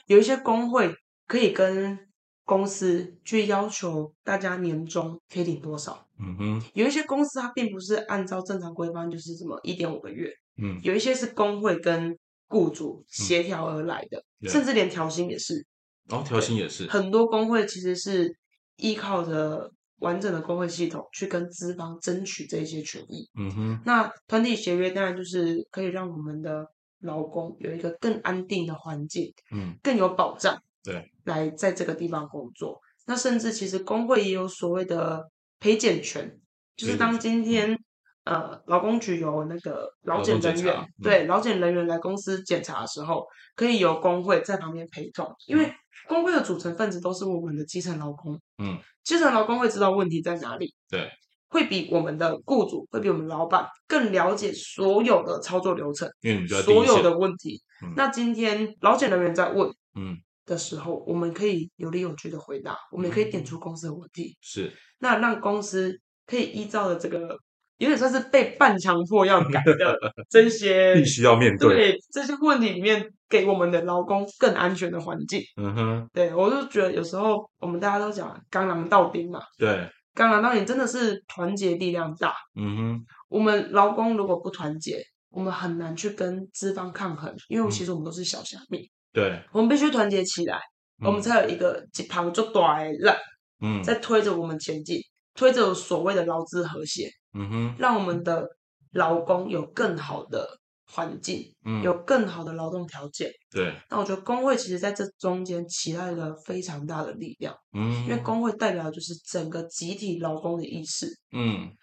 [0.07, 0.95] 有一些工会
[1.27, 1.99] 可以跟
[2.45, 10.31] 公司去要求大家年终可以领多少，嗯哼，有一些公司它并不是按照正常规范，就是什么一点五个月，
[10.63, 15.65] 嗯，有一些是工会跟雇主协调而来的，甚至连调薪也是，
[16.09, 18.37] 哦，调薪也是，很多工会其实是。
[18.77, 23.31] 依靠着完整的工会系统去跟资方争取这些权益。
[23.39, 26.67] 嗯哼，那团体协约当然就是可以让我们的
[27.01, 30.61] 劳工有一个更安定的环境，嗯，更有保障。
[30.83, 32.81] 对，来在这个地方工作。
[33.07, 35.29] 那甚至其实工会也有所谓的
[35.61, 36.39] 陪检权，
[36.77, 37.79] 就是当今天
[38.25, 45.73] 呃劳工局有那个劳检人员，对劳检人员来公司检查的时候，可以由工会在旁边陪同，因为。
[46.09, 51.09] 工会的组成分子都是我们的基层劳工，嗯，基层劳工会知道问题在哪里，对，
[51.47, 57.17] 会比我们的雇主，会比我们老板更了解所有的操作流程，嗯，所有的。
[57.17, 57.63] 问题。
[57.95, 67.37] 那今天劳检人员在问，嗯的时候，我们可以有理有据的回答，我们也可以点出公司的问题，是，那让公司可以依照的这个
[67.79, 69.97] 有点算是被半强迫要改的
[70.31, 75.43] 这些，必须要面对对这些问题里面，给我们的劳工更安全的环境。
[75.57, 82.35] 嗯哼，对我就觉得有时候我们大家都讲刚狼到兵嘛，对，刚狼到兵真的是团结力量大。
[82.55, 88.89] 嗯哼，我们劳工如果不团结，我们很难去跟资方抗衡，因为其实我们都是小虾米。
[89.13, 90.61] 对，我们必须团结起来，
[91.05, 93.17] 我们才有一个一旁就短了，
[93.61, 95.01] 嗯，在推着我们前进。
[95.35, 98.47] 推着所谓的劳资和谐，嗯哼，让我们的
[98.91, 100.47] 劳工有更好的
[100.85, 103.31] 环境，嗯，有更好的劳动条件。
[103.51, 111.75] 对，那我觉得工会其实在这中间起到一个非常大的力量，嗯，因为工会代表的就是整个集体劳工的意识，嗯，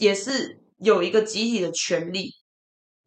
[0.00, 2.30] 也是有一个集体的权利，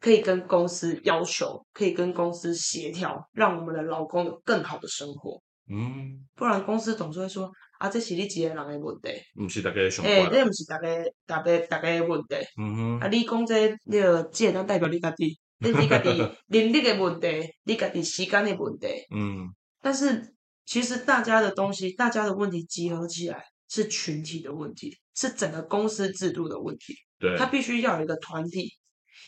[0.01, 7.49] 可以跟公司要求，可以跟公司协调，让我们的老公有更好的生活，嗯，不然公司总是会说。
[7.81, 9.09] 啊，这是你一个人的问题，
[9.43, 10.05] 毋是大家想。
[10.05, 10.87] 诶，这毋是大家、
[11.25, 12.35] 大家、大家的问题。
[12.55, 12.99] 嗯哼。
[12.99, 16.09] 啊，你讲这，你个只能代表你家己，你你家己
[16.49, 17.27] 能力的问题，
[17.63, 18.85] 你家己时间的问题。
[19.09, 19.49] 嗯。
[19.81, 20.31] 但是，
[20.63, 26.93] 其实大家的东西，大家的问题集合起来，是群体的问题，是整个公司制度的问题。
[27.17, 27.35] 对。
[27.35, 28.71] 他必须要有一个团体，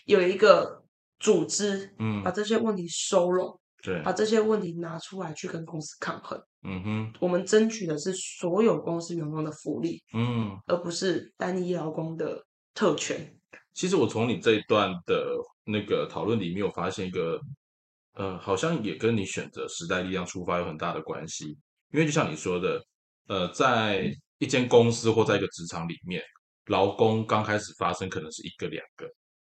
[0.06, 0.84] 有一个
[1.20, 3.60] 组织，嗯，把这些问题收拢。
[3.82, 6.42] 对，把这些问题拿出来去跟公司抗衡。
[6.62, 13.38] 嗯哼，我们争取的是所有公司员工的福利，嗯，而不是单一劳工的特权。
[13.74, 15.36] 其实我从你这一段的
[15.66, 17.38] 那个讨论里面，有发现一个，
[18.14, 21.58] 呃，好像也跟你选择时代力量出发有很大的关系。
[21.92, 22.82] 因为就像你说的，
[23.28, 26.24] 呃，在一间公司或在一个职场里面，
[26.68, 29.06] 劳工刚开始发生可能是一个两个。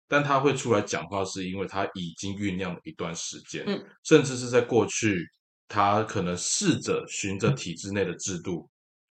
[0.07, 5.25] 但他会出来讲话，是因为他已经酝酿了一段时间，嗯，甚至是在过去，
[5.67, 8.69] 他可能试着循着体制内的制度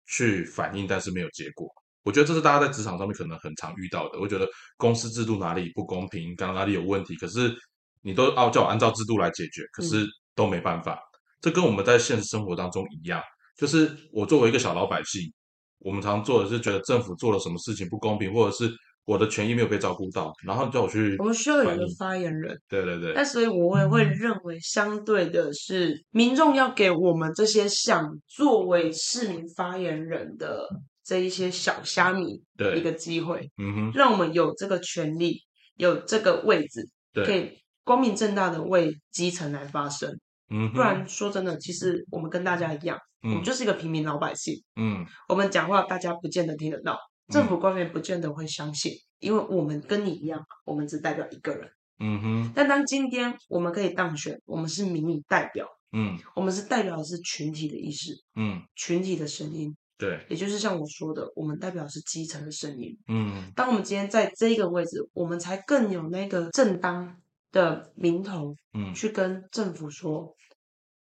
[0.07, 1.68] 去反映，但是没有结果。
[2.03, 4.18] 我觉得这是大家在职场上面可能很常遇到的。
[4.18, 7.55] 我觉得公司制度哪里不公平，刚刚哪里有问题，可是
[8.03, 10.98] 你都要叫我按照制度来解决，可是都没办法。
[11.40, 13.22] 这跟我们在现实生活当中一样，
[13.57, 15.33] 就是我作为一个小老百姓，
[15.79, 18.74] 我们常做的是觉得政府做了什么事情不公平，或者是。
[19.11, 21.16] 我的权益没有被照顾到，然后叫我去。
[21.18, 22.57] 我们需要有一个发言人。
[22.68, 23.12] 对对对。
[23.12, 30.64] 那所以我也会认为，相对的是，民众要给我们这些想作为市民发言人的
[31.03, 32.40] 这一些小虾米
[32.77, 35.40] 一个机会，嗯哼，让我们有这个权利，
[35.75, 36.88] 有这个位置，
[37.27, 40.09] 可以光明正大的为基层来发声。
[40.51, 44.55] 嗯，不然说真的，其实我们跟大家一样，我们就是一个平民老百姓。
[44.77, 46.96] 嗯，我们讲话大家不见得听得到。
[47.31, 51.71] 政府官员不见得会相信，因为我们跟你一样，我们只代表一个人。
[51.99, 52.53] 嗯哼。
[52.55, 55.66] 但当今天我们可以当选，我们是民意代表。
[55.93, 56.19] 嗯。
[56.35, 58.12] 我们是代表的是群体的意识。
[58.37, 58.62] 嗯。
[58.75, 59.77] 群体的声音。
[59.97, 60.27] 对。
[60.29, 62.99] 也就是像我说的，我们代表是基层的声音。
[63.09, 63.53] 嗯。
[63.55, 67.16] 当我们今天在这个位置，我们才更有那个正当
[67.53, 68.55] 的名头。
[68.73, 68.95] 嗯。
[68.95, 70.35] 去跟政府说，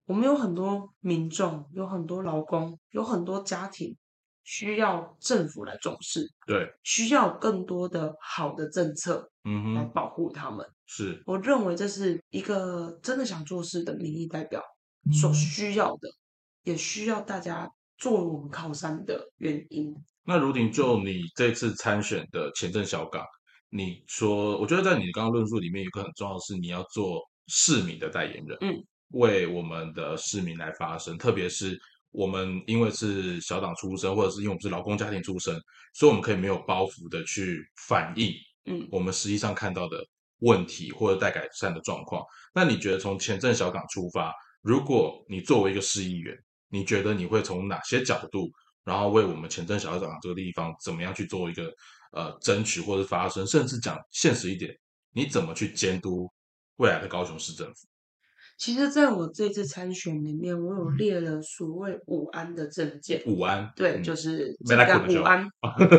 [0.06, 3.98] 我们有很多民众，有很多劳工，有很多家庭。
[4.46, 10.66] 需要政府来重视，对，需要更多的好的政策，嗯哼，来保护他们。
[10.86, 14.62] 是，我认为这是一个真的想做事的民意代表
[15.12, 16.08] 所需要的，
[16.64, 19.92] 也需要大家作为我们靠山的原因。
[20.24, 23.26] 那如婷，就你这次参选的前镇小港，
[23.72, 31.76] 你说，我觉得在你刚刚论述里面，有个很重要的是，你要做市民的代言人，嗯，为我们的市民来发声，特别是。
[32.16, 35.54] 我们因为是小党出身，或者是因为我们是劳工家庭出身，
[35.94, 38.34] 所以我们可以没有包袱的去反映，
[38.66, 39.98] 嗯，我们实际上看到的
[40.40, 42.24] 问题或者待改善的状况。
[42.54, 46.38] 那你觉得从前镇小港出发，如果你作为一个市议员，
[46.70, 48.50] 你觉得你会从哪些角度，
[48.84, 51.74] 然后为我们前镇小港这个地方怎么样去做一个
[52.12, 54.74] 呃争取或者发声，甚至讲现实一点，
[55.12, 56.32] 你怎么去监督
[56.78, 57.88] 未来的高雄市政府？
[58.58, 63.22] 其实，在我这次参选里面，我有列了所谓五安的证件。
[63.26, 65.46] 五安，对，就是这个五安，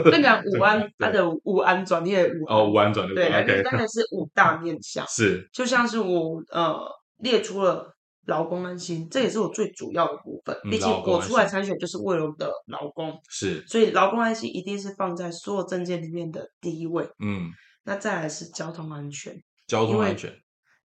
[0.05, 5.07] 这个五安，它的五安转列五哦，五安转列对，大概是五 大面向。
[5.07, 6.81] 是，就像是我呃
[7.19, 7.95] 列出了
[8.25, 10.57] 劳工安心，这也是我最主要的部分。
[10.71, 17.07] 毕竟我出来参选就是为了我的劳工，是，所以劳工安心一定是放在所有证件里面的第一位。
[17.23, 17.51] 嗯，
[17.85, 20.33] 那再来是交通安全，交通安全，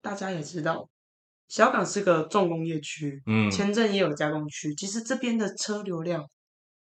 [0.02, 0.90] 大家也知道。
[1.52, 4.74] 小港是个重工业区，嗯，前镇也有加工区。
[4.74, 6.26] 其实这边的车流量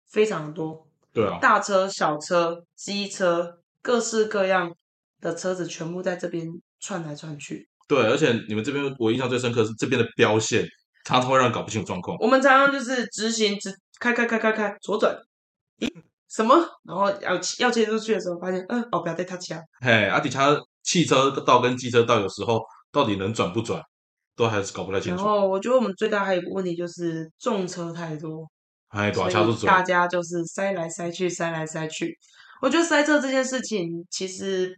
[0.09, 4.75] 非常多，对啊，大车、小车、机车，各式各样
[5.21, 6.47] 的车子全部在这边
[6.79, 7.69] 串来串去。
[7.87, 10.67] 对，而且你们这边我印象最深刻是这边的标线
[11.03, 12.17] 常常会让人搞不清楚状况。
[12.19, 15.15] 我们常常就是直行直开开开开开左转，
[15.77, 15.87] 咦，
[16.27, 16.55] 什么？
[16.83, 19.55] 然后要要切出去的时候，发现嗯，哦，不要带他切。
[19.81, 23.79] 嘿，阿底他汽车道跟机车道有时候到底能转不转，
[24.35, 25.23] 都还是搞不太清楚。
[25.23, 28.45] 然后我觉得我们最大还有一个问题就是重车太多，
[28.89, 32.17] 哎，多少车大家就是塞来塞去，塞来塞去。
[32.61, 34.73] 我觉得塞车这件事情其实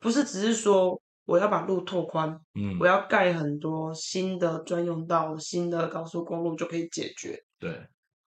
[0.00, 7.38] 不是只是说我要把路拓宽，嗯，我要盖很多新的专用道、新的高速公路就可以解决。
[7.58, 7.86] 对，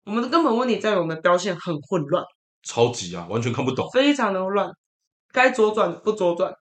[0.05, 2.25] 我们的根本问题在于我们的标线很混乱，
[2.63, 4.71] 超级啊，完全看不懂，非常的乱。
[5.33, 6.53] 该左转不左转，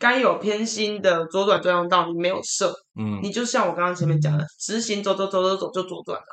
[0.00, 6.26] 该有偏心的左转专用道你没有设，嗯，你就像我刚刚前面讲的，直行走走走走走就左转了，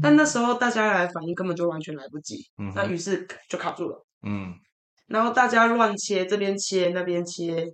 [0.00, 4.54] 但那时候大家来反应根本就完全来不及，嗯，那于是就卡住了，嗯。
[5.08, 7.72] 然后大家乱切，这边切那边切，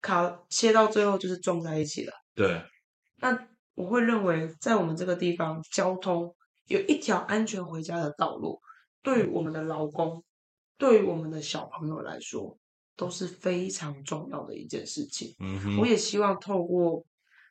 [0.00, 2.12] 卡切到最后就是撞在一起了。
[2.34, 2.62] 对。
[3.18, 3.38] 那
[3.74, 6.34] 我会认为，在我们这个地方，交通
[6.68, 8.58] 有一条安全回家的道路，
[9.02, 10.24] 对于我们的劳工，
[10.78, 12.56] 对于我们的小朋友来说，
[13.00, 15.34] 都是非常重要的一件事情。
[15.40, 15.78] 嗯哼。
[15.78, 17.02] 我也希望透过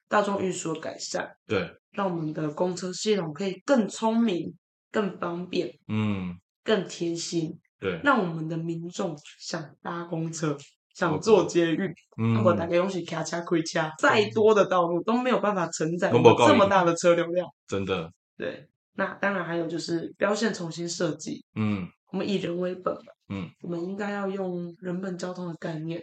[0.08, 4.54] 大众运输的改善，对，让我们的公车系统可以更聪明、
[4.92, 7.60] 更方便，嗯，更贴心。
[7.80, 10.58] 对，让我们的民众想搭公车、
[10.94, 16.20] 想坐捷运，如果大家东西卡车开车，再多的道路都没有办法承载这
[16.56, 17.48] 么大的车流量。
[17.66, 18.12] 真的。
[18.38, 21.46] 对，那当然还有就是标线重新设计。
[21.56, 23.12] 嗯，我们以人为本嘛。
[23.30, 26.02] 嗯，我们应该要用人本交通的概念，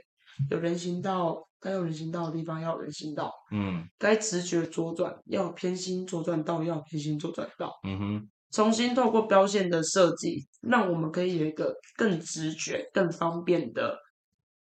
[0.51, 3.33] 有人行道，该有人行道的地方要有人行道。
[3.51, 7.73] 嗯，该直觉左转要偏心左转道，要偏心左转道。
[7.83, 8.29] 嗯哼。
[8.53, 13.99] 重新透过标线的设计，让我们可以有一个更直觉、更方便的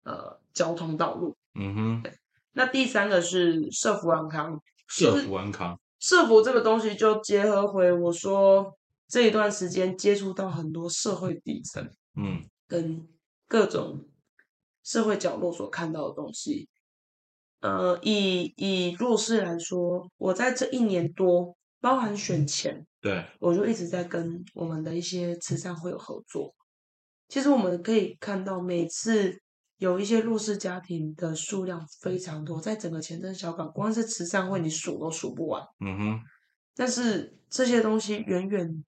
[0.04, 1.36] 呃交通道路。
[1.58, 2.02] 嗯哼。
[2.52, 4.58] 那第三个是社福安康。
[4.86, 5.78] 社福安康。
[5.98, 8.72] 社福这个东西就结合回我说
[9.08, 13.08] 这一段时间接触到很多社会底层，嗯，跟
[13.46, 14.06] 各种
[14.82, 16.68] 社会角落所看到的东西。
[17.60, 21.56] 呃，以以弱势来说，我在这一年多。
[21.80, 26.54] 包含选钱，对，我就一直在跟我们的一些慈善会有合作。
[27.28, 29.38] 其实我们可以看到，每次
[29.76, 35.62] 有一些弱势家庭的数量非常多，在整个前镇小港，光是慈善会你数都数不完。
[35.80, 36.20] 嗯哼。
[36.74, 38.82] 但是这些东西远远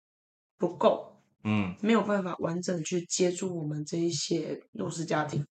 [0.63, 5.45] 不够，嗯，没有办法完整去接住我们这一些弱势家庭。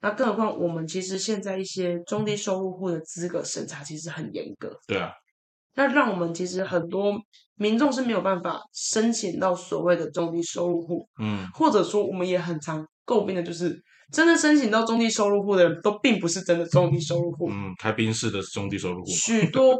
[0.00, 4.76] 那更何况我们其实现在一些中低收入户的资格审查其实很严格。
[4.88, 5.12] 对啊。
[5.76, 7.14] 那让我们其实很多
[7.54, 13.80] 民众是没有办法申请到所谓的中低收入户，嗯，或者说我们也很常诟病的就是，
[14.12, 19.78] 真的申请到中低收入户的人都并不是真的中低收入户，嗯，开宾式的中低收入户，许多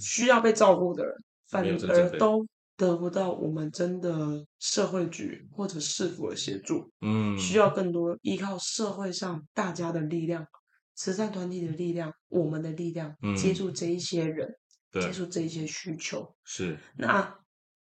[0.00, 1.14] 需要被照顾的人，
[1.50, 2.46] 反而都
[2.76, 10.46] 得不到我们真的社会局或者市府的协助，嗯，需要更多依靠社会上大家的力量、
[10.94, 13.36] 慈善团体的力量、我们的力量，嗯。
[13.36, 14.48] 接触这一些人。
[14.92, 16.36] 接触这一些需求。
[16.44, 16.78] 是。
[16.96, 17.36] 那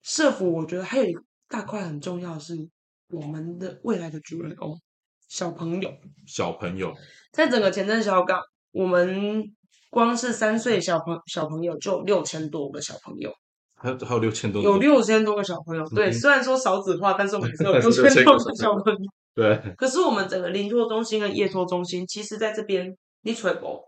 [0.01, 1.15] 社福，我觉得还有一
[1.47, 2.55] 大块很重要是
[3.09, 4.81] 我们的未来的主人公
[5.29, 5.93] 小朋友。
[6.27, 6.95] 小朋友。
[7.33, 8.41] 在整个前镇小港，
[8.73, 9.55] 我们
[9.91, 13.31] 光是三岁小朋小朋友就六千多个小朋友，
[13.77, 15.87] 还有还有六千多有六千多个小朋友。
[15.91, 18.99] 对，虽然说少子化，但是我们还是有 六千多个小朋友。
[19.35, 19.75] 对。
[19.77, 23.81] 可是我们整个临托中心跟夜托中心，其实在这边你吹不？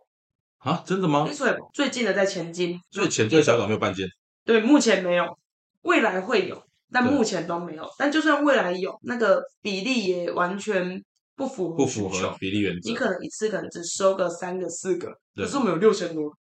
[0.59, 1.27] 啊，真的吗？
[1.33, 4.07] 最最近的在前金，最前最小港没有半间。
[4.45, 5.39] 对，目前没有，
[5.83, 6.63] 未来会有，
[6.93, 7.89] 但目前都没有。
[7.97, 11.03] 但就算未来有，那个比例也完全
[11.37, 12.91] 不符合不符合比例原则。
[12.91, 16.37] 你可能一次可能只收个三个四个，可是我们有六千多，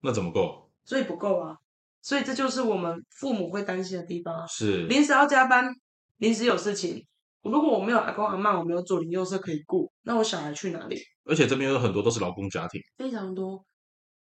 [0.00, 0.68] 那怎么够？
[0.84, 1.56] 所以不够啊！
[2.02, 4.46] 所以这就是我们父母会担心的地方。
[4.48, 5.72] 是临时要加班，
[6.18, 7.06] 临时有事情。
[7.42, 11.00] 如果我没有阿公阿妈，我没有左邻右舍可以顾，那我小孩去哪里？
[11.24, 13.64] 而且这边有很多都是劳工家庭，非常多，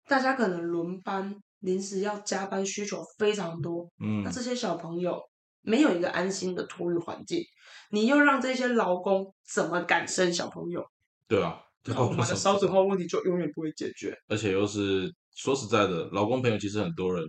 [0.07, 3.87] 大家可能轮班，临时要加班，需求非常多。
[4.03, 5.21] 嗯，那这些小朋友
[5.61, 7.43] 没有一个安心的托育环境，
[7.91, 10.83] 你又让这些劳工怎么敢生小朋友？
[11.29, 11.61] 对啊，
[11.99, 14.17] 我们的少子化问题就永远不会解决。
[14.29, 17.23] 而且又是说实在的，劳工朋友其实很多人，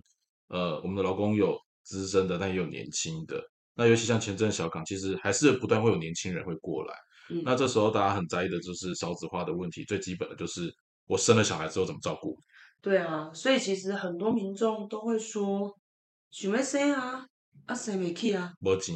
[0.51, 3.41] 呃，我们的劳工有资深的，但也有年轻的。
[3.75, 6.93] 那尤其像前阵小港，其实还是不断会有年轻人会过来。
[7.45, 10.69] 那这时候大家很在意的就是少子化的问题，最基本的就是
[11.07, 12.37] 我生了小孩之后怎么照顾。
[12.81, 15.73] 对啊，所以其实很多民众都会说，
[16.31, 17.25] 想要生啊，
[17.67, 18.95] 啊生未起啊，无钱，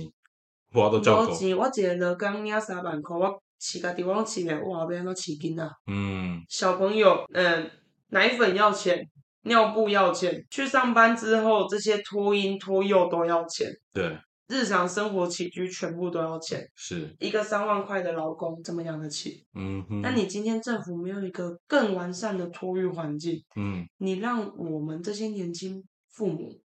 [0.74, 1.32] 我都照顾。
[1.32, 5.70] 无钱，我一个月刚领三万块，我饲家己我拢饲咧，我后边都饲囡仔。
[5.88, 6.44] 嗯。
[6.50, 7.72] 小朋友，嗯，
[8.10, 9.10] 奶粉要钱，
[9.46, 13.72] 尿布要钱，去上班之后这些托婴托幼都要钱。
[13.92, 14.18] 对。
[14.48, 19.44] 日常生活起居全部都要钱，是一个三万块的劳工怎么养得起？
[19.56, 26.62] 嗯哼，那你今天政府没有一个更完善的托育环境，嗯，你让我们这些年轻父母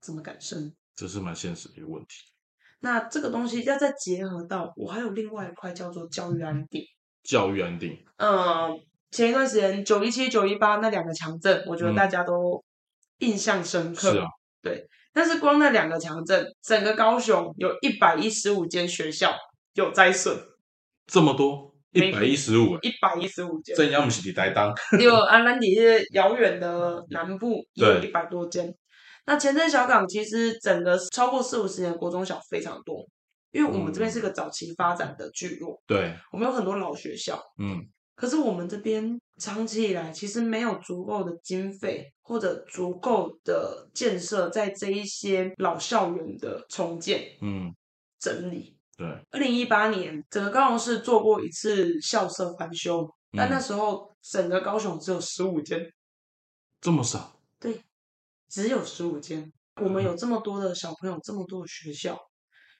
[0.00, 0.72] 怎么敢生？
[0.94, 2.14] 这是蛮现实的一个问题。
[2.78, 6.84] 那这个东西要再结合到我还有另外一块叫做教育安定，
[7.24, 7.98] 教育安定。
[8.18, 8.70] 嗯，
[9.16, 12.62] 前一段时间九一七九一八那两个强震，我觉得大家都
[13.20, 14.12] 印象深刻。
[14.12, 14.26] 是啊，
[14.60, 14.86] 对。
[15.14, 19.34] 但是光那两个强震，整个高雄有一百一十五间学校
[19.72, 20.36] 有灾损，
[21.06, 23.74] 这么多，一百一十五，一百一十五间。
[23.74, 28.70] 这要不是你台当， 有安兰底是遥远的南部， 有一百多间。
[29.24, 33.02] 那前镇小港其实整个超过四五十年国中小非常多，
[33.50, 37.88] 因为我们这边是个早期发展的聚落，对，我们有很多老学校，嗯。
[38.16, 47.72] 可是我们这边长期以来其实没有足够的经费或者足够的建设在这一些老校园的重建、嗯
[48.18, 48.74] 整理。
[48.96, 55.78] 对，二零一八年整个高雄市做过一次校舍翻修，但那时候整个高雄只有十五间，
[56.80, 57.38] 这么少？
[57.60, 57.82] 对，
[58.48, 59.52] 只有十五间。
[59.82, 62.18] 我们有这么多的小朋友，这么多的学校。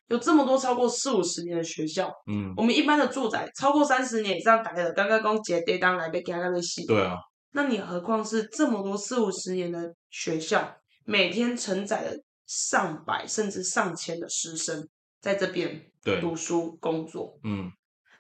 [0.09, 6.86] 有这么多超过四五十年的学校，嗯，我们一般的住宅超过三十年以上，大概的刚刚讲结跌当来被给他那洗。
[6.86, 7.16] 对啊，
[7.52, 12.12] 那你何况是这么多四五十年的学校，每天承载了
[12.46, 14.88] 上百甚至上千的师生
[15.20, 15.82] 在这边
[16.20, 17.68] 读书工作，嗯，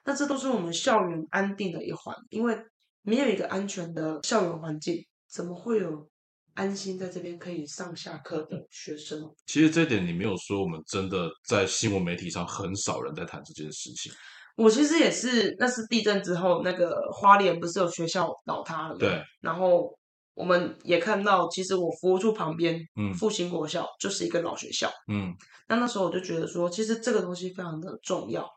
[0.04, 2.58] 那这都是我们校园安定的一环，因为
[3.02, 6.08] 没有一个安全的校园环境，怎么会有？
[6.56, 14.10] 安心在这边可以上下课的学生，其实这点你没有说，我们真的在新闻媒体上很少人在谈这件事情。
[14.56, 18.98] 我其实也是，那是地震之后，那个花莲不是有学校倒塌了吗？
[18.98, 19.22] 对。
[19.40, 19.94] 然后
[20.34, 25.32] 我们也看到，其实我服务处旁边，嗯，复兴国校就是一个老学校，嗯。
[25.68, 28.48] 那那时候我就觉得说，其实这个东西非常的重要，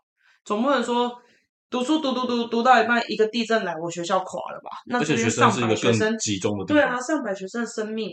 [0.45, 1.21] 总不能说。
[1.70, 4.72] 读书读读读读到一半，一个地震来，我学校垮了吧？
[4.88, 8.09] 那这边上百学生集中的，对啊，上百学生的生命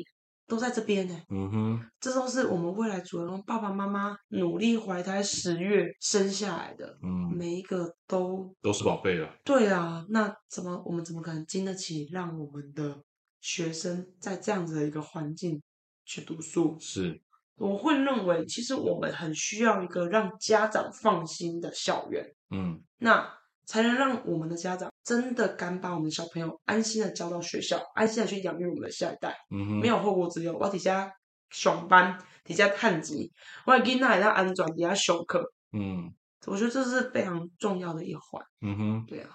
[0.46, 1.18] 都在这边呢。
[1.30, 9.26] 嗯哼，这都是我们未来主人公爸爸妈妈努力怀胎十月生下来的，嗯，每一个都都是宝贝了。
[9.42, 12.94] 对啊，那怎么我们怎么可能经得起让我们的
[13.40, 15.62] 学生在这样子的一个环境
[16.04, 16.76] 去读书？
[16.78, 17.18] 是，
[17.56, 22.22] 我会认为，其实我们很需要一个让家长放心的校园。
[22.50, 23.26] 嗯，那。
[23.66, 30.56] 才能让我们的家长真的敢把我们的小朋友安心的交到学校，安心的去养育我们的下一代，没有后顾之忧。
[30.56, 31.10] 我底下
[31.50, 33.32] 上班，底下探级，
[33.66, 35.52] 我的囡仔也要安全底下上课。
[35.72, 36.14] 嗯，
[36.46, 38.42] 我觉得这是非常重要的一环。
[38.60, 39.30] 嗯哼，对啊。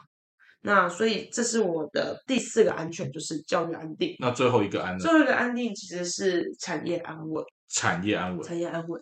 [0.61, 4.15] 那所以这是我的第四个安全，就是教育安定。
[4.19, 7.43] 那最后一个安，最后一个安定其实是产业安稳。
[7.67, 9.01] 产业安稳，产业安稳。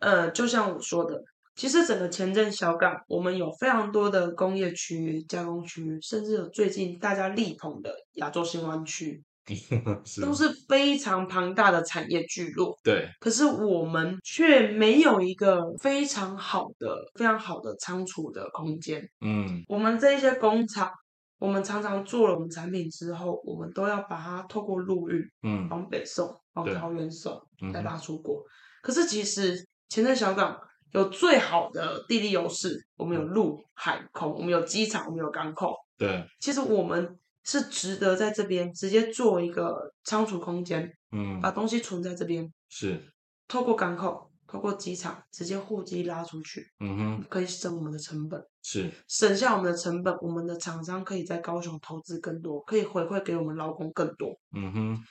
[0.00, 1.22] 呃，就像我说的。
[1.62, 9.22] 其实整个前镇小港，我们有非常多的工业区、加工区，甚至有最近大家力捧的亚洲新湾区，
[10.20, 12.76] 都是非常庞大的产业聚落。
[12.82, 19.00] 对，可是我们却没有一个非常好的、非常好的仓储的空间。
[19.20, 20.90] 嗯，我们这些工厂，
[21.38, 27.40] 我们常常做了我们产品之后，我们都要把它透过陆运，嗯，往北送，往桃园送，
[27.72, 28.42] 再拉出国。
[28.82, 30.58] 可是其实前镇小港。
[30.92, 35.74] 有最好的地理优势，我们有陆海空，我们有机场，我们有港口。
[35.96, 43.02] 对，其实我们是值得在这边直接做一个仓储空间，嗯，把东西存在这边，是
[43.48, 55.04] 透过港口，透过机场直接货机拉出去，嗯哼，可以省我们的成本，是省下我们的成本，我们的厂商可以在高雄投资更多，可以回馈给我们劳工更多，嗯哼。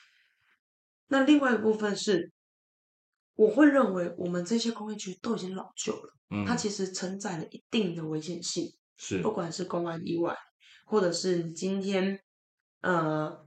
[1.08, 2.32] 那另外一部分是。
[3.36, 6.14] 我会认为，我们这些工业区都已经老旧了，
[6.46, 10.36] 它其实承载了一定的危险性，是不管是公安意外，
[10.86, 12.20] 或者是今天
[12.82, 13.46] 呃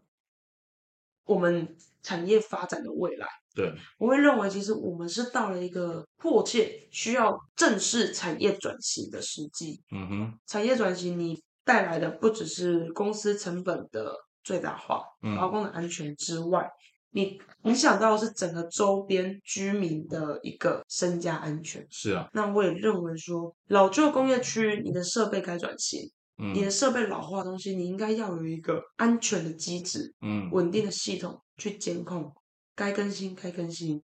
[1.24, 9.82] 我们产业发展的未来，对，我会认为，其实我们是到了一个迫切需要正视产业转型的时机。
[9.92, 15.02] 嗯哼，产业转型你带来的不只是公司成本的最大化、
[15.36, 16.68] 劳工的安全之外。
[17.14, 21.86] 你影响到是整个周边居民的一个身家安全。
[21.88, 26.10] 是啊，那我也认为说，老旧工业区，你的设备该转型，
[26.52, 32.34] 你的设备老化的东西，你应该要有一个安全的机制，嗯，稳定的系统去监控，
[32.74, 34.02] 该更新该更新，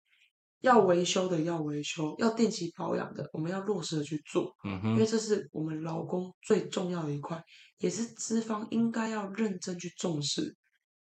[0.59, 7.41] 要维修的要维修，要定期保养的，我们要落实的去做，嗯哼，因为这是我们劳工最重要的一块，
[7.77, 10.53] 也是资方应该要认真去重视。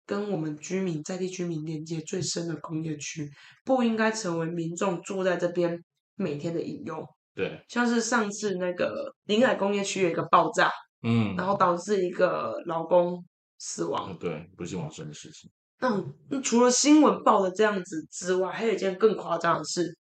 [0.05, 3.29] 跟我们居民在地居民连接最深的工业区，
[3.63, 5.83] 不应该成为民众住在这边
[6.15, 7.05] 每天的隐忧。
[7.33, 10.71] 对，像是上次那个临海工业区有一个爆炸，
[11.03, 13.25] 嗯，然后导致一个劳工
[13.57, 15.51] 死亡，对，不幸往生的事情。
[15.79, 19.97] 那除了新闻报的这样子之外，还有一件更夸张的事，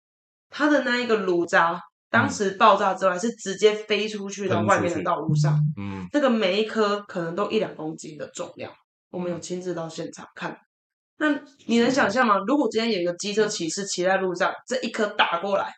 [0.49, 1.79] 他的那一个炉渣
[2.09, 8.69] 当时爆炸之外，是直接飞出去到外面的道路上，嗯，那个每一颗可能都一两公斤的重量，
[9.11, 10.59] 我们有亲自到现场看。
[11.17, 12.39] 那你能想象吗？
[12.47, 15.71] 如果今天有一个机车骑士骑在路上，这一颗打过来，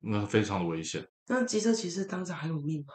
[0.00, 1.06] 那非常的危险。
[1.28, 2.92] 那机车骑士当场还有命吗？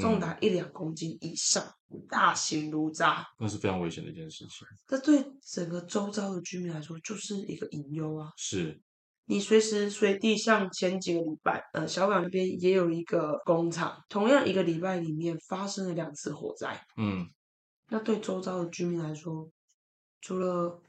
[0.00, 1.64] 重达一两公斤以上，
[2.10, 4.66] 大型炉渣，那是非常危险的一件事情。
[4.86, 8.30] 这对整个周遭的居民来说，就是一个隐忧啊。
[8.36, 8.78] 是，
[9.24, 16.78] 你随时随地，像前几个礼拜，呃，小港那边也有一个工厂，同样一个礼拜里面发生了两次火灾。
[16.96, 17.26] 嗯，
[17.88, 19.50] 那对周遭的居民来说，
[20.20, 20.80] 除了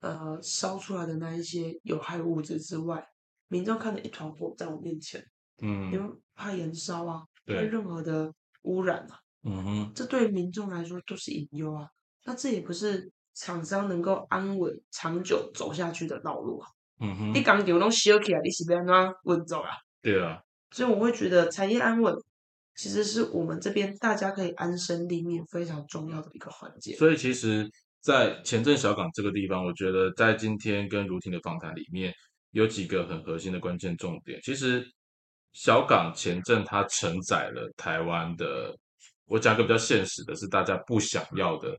[0.00, 3.06] 呃，烧出来的那一些有害物质之外，
[3.48, 5.22] 民众看着一团火在我面前，
[5.60, 8.32] 嗯，因为怕燃烧啊，怕任何的
[8.62, 11.86] 污染啊，嗯哼，这对民众来说都是隐忧啊。
[12.24, 16.68] 那这也不是厂商能够安稳长久走下去的道路啊。
[17.00, 19.70] 嗯哼，你刚丢弄烧起来，你是要怎稳走啊？
[20.00, 22.14] 对啊，所以我会觉得产业安稳，
[22.80, 26.96] 其实是我们这边大家可以安身立命非常重要的一个环节。
[26.96, 27.70] 所以其实。
[28.02, 32.10] 在前镇小港这个地方，我觉得在今天跟如婷的访谈里面，
[32.52, 34.40] 有几个很核心的关键重点。
[34.42, 34.82] 其实
[35.52, 38.74] 小港前镇它承载了台湾的，
[39.26, 41.78] 我讲个比较现实的，是大家不想要的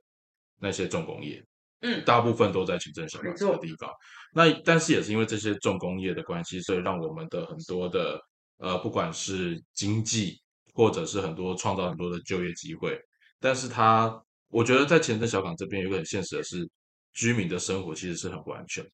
[0.59, 1.43] 那些重工业，
[1.79, 3.89] 嗯，大部分都在前镇小港这个地方。
[4.31, 8.21] 那但是也是因为这些重工业的关系，所以让我们的很多的
[8.59, 10.39] 呃，不管是经济
[10.73, 12.99] 或者是很多创造很多的就业机会，
[13.39, 14.23] 但是它。
[14.53, 16.69] 我觉得在前镇小港这边有个很现实的是，
[17.13, 18.85] 居民的生活其实是很不安全，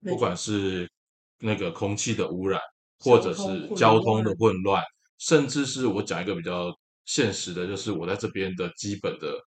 [0.00, 0.90] 不管是
[1.40, 2.58] 那个空气的污染，
[3.00, 4.82] 或者是交通的混乱，
[5.18, 6.72] 甚至是我讲一个比较
[7.04, 9.38] 现实的，就是我在这边的基本的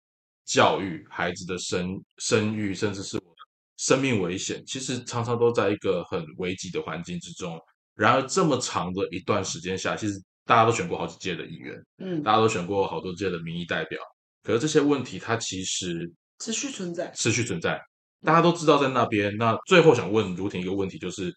[0.44, 3.36] 教育、孩子的生生育，甚至是我的
[3.78, 7.58] 生命危险，其实常常都在一个很危急的环境之中。
[7.94, 14.00] 然而这么长的一段时间下，其实大家都选过好几届的议员，嗯，大家都选过好多届的民意代表。
[14.42, 17.78] 可是这些问题，它其实持续存在，持续存在。
[18.24, 19.36] 大家都知道在那边。
[19.36, 21.34] 那最后想问如婷一个问题，就是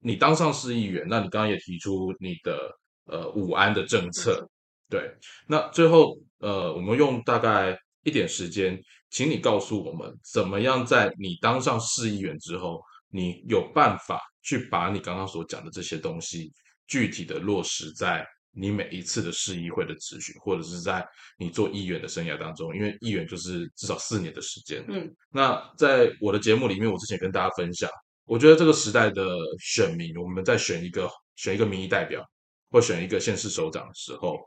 [0.00, 2.70] 你当上市议员，那你刚刚也提出你的
[3.06, 4.48] 呃武安的政策，
[4.88, 5.12] 对。
[5.48, 8.80] 那最后呃，我们用大概一点时间，
[9.10, 12.80] 请你告诉我们，怎么样在你当上市议员之后，
[13.10, 16.52] 你有办法去把你刚刚所讲的这些东西
[16.88, 18.26] 具体的落实在。
[18.50, 21.06] 你每一次的市议会的咨询，或者是在
[21.38, 24.84] 你做议员的生涯当中，因为议员就是至少四年的时间。
[24.88, 27.88] 嗯，那在我的节目里面，我之前跟大家分享，
[28.24, 29.22] 我觉得这个时代的
[29.60, 32.24] 选民，我们在选一个选一个民意代表，
[32.70, 34.40] 或选一个县市首长的时候，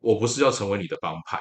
[0.00, 1.38] 我不是要成为你的帮派，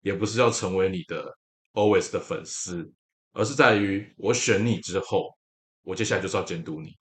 [0.00, 1.32] 也不是要成为你的
[1.74, 2.90] always 的粉丝，
[3.32, 5.28] 而是在于我选你之后，
[5.82, 6.96] 我接下来就是要监督你。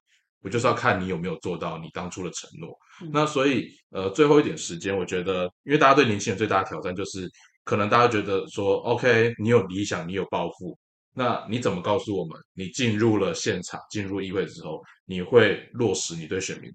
[0.47, 2.73] 我就是要看你有没有做到你当初的承诺。
[3.11, 7.29] 那所以，呃，最后一点时间，我觉得，因为大家对年轻人最大的挑战就是，
[7.65, 10.75] 可能大家觉得说，OK，你有理想，你有抱负，
[11.13, 16.73] 那你怎么告诉我们，你进入了现场，进入议会之后，你会落实你对选民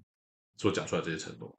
[0.57, 1.53] 所讲出来这些承诺？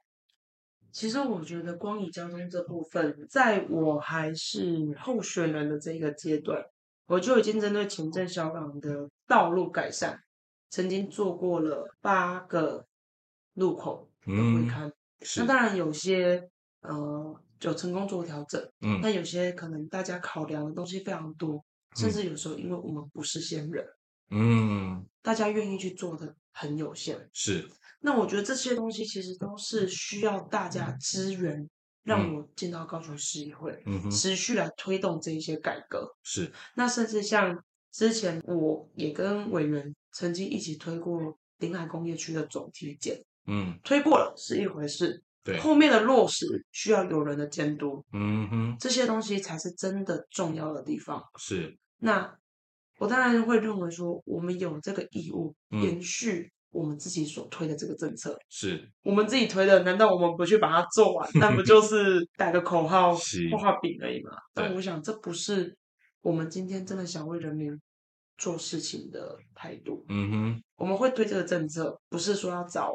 [0.91, 6.63] 其实我觉得，光以交通这部分，在我还是候选人的这个阶段，
[7.05, 10.17] 我就已经针对前镇小港的道路改善。
[10.75, 12.85] 曾经做过了八个
[13.53, 14.91] 路口的会看，
[15.37, 16.49] 那当然有些
[16.81, 21.63] 呃有成功做调整，嗯，但有些可能大家考量的东西非常多，
[21.95, 23.87] 甚至有时候因为我们不是先人，
[24.31, 27.65] 嗯，大家愿意去做的很有限，是。
[28.01, 31.69] 那我觉得这些东西其实都是需要大家支援，
[32.03, 36.51] 让我进到高雄市议会，嗯持续来推动这一些改革，是。
[36.75, 37.63] 那甚至像
[37.93, 39.95] 之前我也跟委员。
[40.15, 51.21] 曾经一起推过临海工业区的总体检，嗯，推过了是一回事，对，后面的落实需要有人的监督，嗯哼，这些东西才是真的重要的地方。
[51.37, 52.33] 是，那
[52.97, 58.89] 我当然会认为说，我们有这个义务延续我们自己所推的这个政策，是。
[59.03, 61.29] 我们自己推的，难道我们不去把它做完？
[61.35, 63.13] 那不就 是打个口号、
[63.51, 64.31] 画画饼而已吗？
[64.53, 65.75] 但我想，这不是
[66.21, 67.77] 我们今天真的想为人民。
[68.37, 72.93] 做事情的态度，嗯哼，我们会对这个政策，不是说要找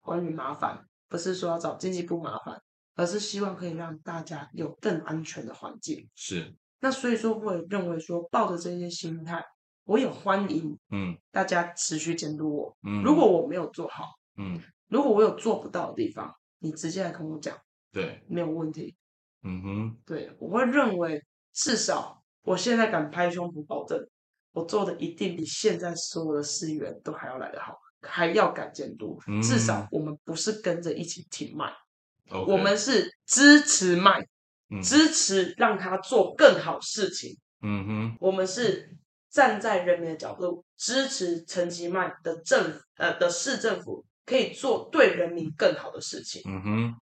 [0.00, 2.60] 关于麻烦，不是说要找经济部麻烦，
[2.94, 6.08] 而是希望可以让大家有更安全的环境。
[6.14, 9.44] 是，那所以说，我也认为说，抱着这些心态，
[9.84, 12.76] 我也欢迎，嗯，大家持续监督我。
[12.82, 14.04] 嗯，如果我没有做好，
[14.38, 17.56] 嗯，如果我有做不到的地方，你直接来跟我讲，
[17.92, 18.96] 对，没有问题。
[19.42, 21.22] 嗯哼，对，我会认为
[21.52, 23.98] 至少我现在敢拍胸脯保证，
[24.52, 29.18] 我做的一定比现在所有的司员都还要来得好，还要敢监督。
[29.42, 31.72] 至少我们不是跟着一起停卖，
[32.46, 34.26] 我们是支持卖，
[34.82, 37.36] 支持让他做更好事情。
[37.62, 38.96] 嗯哼，我们是
[39.28, 46.42] 站在人民的角度，支持陈其迈的政府呃的市政府可以做对人民更好的事情。
[46.46, 46.96] 嗯哼。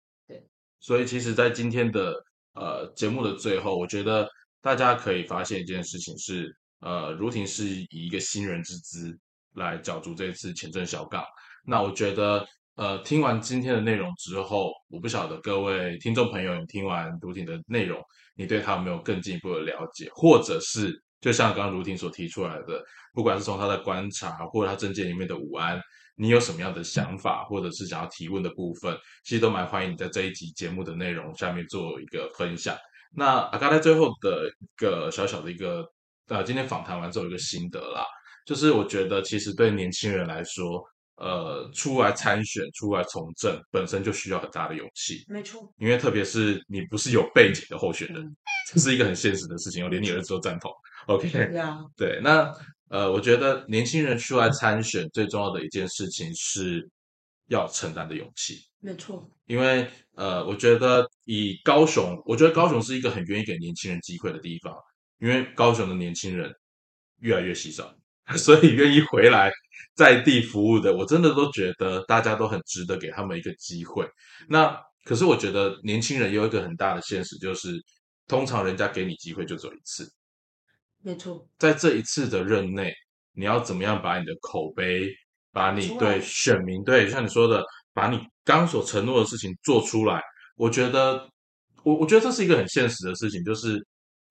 [0.81, 2.13] 所以，其实，在今天的
[2.53, 4.29] 呃节目的最后，我觉得
[4.61, 6.55] 大家可以发现一件事情是，
[6.85, 9.19] 呃，如婷是以一个新人之姿
[9.55, 11.25] 来角逐这次前镇小港。
[11.67, 17.99] 那我觉得，呃，听完今天的内容之后，我不晓得各位听众朋友，你听完如婷的内容，
[18.37, 25.81] 你对他有没有更进一步的了解，或者是就像刚刚如婷所提出来的，不管是从他的观察，或者他证件里面的五安。
[26.17, 32.77] 你有什么样的想法，或者是想要提问的部分，其实都蛮欢迎你在这一集节目的内容下面做一个分享。
[33.11, 35.85] 那阿，刚才最后的一个小小的一个
[36.29, 38.05] 呃，今天访谈完之后一个心得啦，
[38.47, 40.83] 就是我觉得其实对年轻人来说，
[41.17, 45.25] 呃，出来参选、出来从政本身就需要很大的勇气。
[45.29, 48.37] 没错，因为特别是你不是有背景的候选人，
[48.73, 50.71] 这是一个很现实的事情，我连你儿子都赞同。
[51.07, 52.53] OK， 对啊，对，那。
[52.91, 56.89] 呃，我觉得年轻人出来参选最重要的一件事情是
[57.49, 58.59] 要承担的勇气。
[58.79, 64.73] 没错，因为呃，我觉得以高雄，我觉得高雄是一个很愿意给年轻人机会的地方，
[65.19, 66.53] 因为高雄的年轻人
[67.21, 67.95] 越来越稀少，
[68.37, 69.51] 所以愿意回来
[69.95, 74.09] 在地服务的，我真的都觉得大家都很值得给他们一个机会。
[74.49, 77.73] 那可是我觉得年轻人有一个很大的现实，就是
[78.27, 80.11] 通常人家给你机会就走一次。
[81.03, 82.91] 没错，在这一次的任内，
[83.35, 85.11] 你要怎么样把你的口碑，
[85.53, 87.63] 把你对选民，对像你说的，
[87.93, 90.23] 把你刚所承诺的事情做出来？
[90.57, 91.29] 我觉得，
[91.83, 93.79] 我我觉得这是一个很现实的事情，就是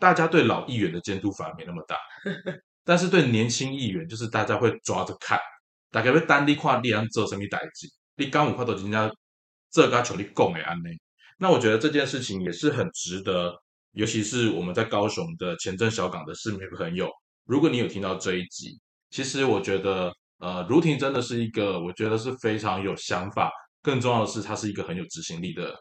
[0.04, 1.96] 大家对老议员的监督反而没那么大，
[2.84, 5.40] 但是对年轻议员，就是大家会抓着看，
[5.92, 7.88] 大概会单立跨立安做什么代志，
[8.18, 9.10] 你刚五块都人家
[9.72, 10.92] 这个求你供给安内，
[11.38, 13.58] 那我觉得这件事情也是很值得。
[13.94, 17.10] 尤其是我们在高雄的前镇小港的市民朋友，
[17.46, 18.78] 如果你有听到这一集，
[19.10, 23.50] 其实我觉得，呃，如婷真的是一个我觉得是非常有想法，
[23.82, 25.74] 更重要的是她是一个很有执行力的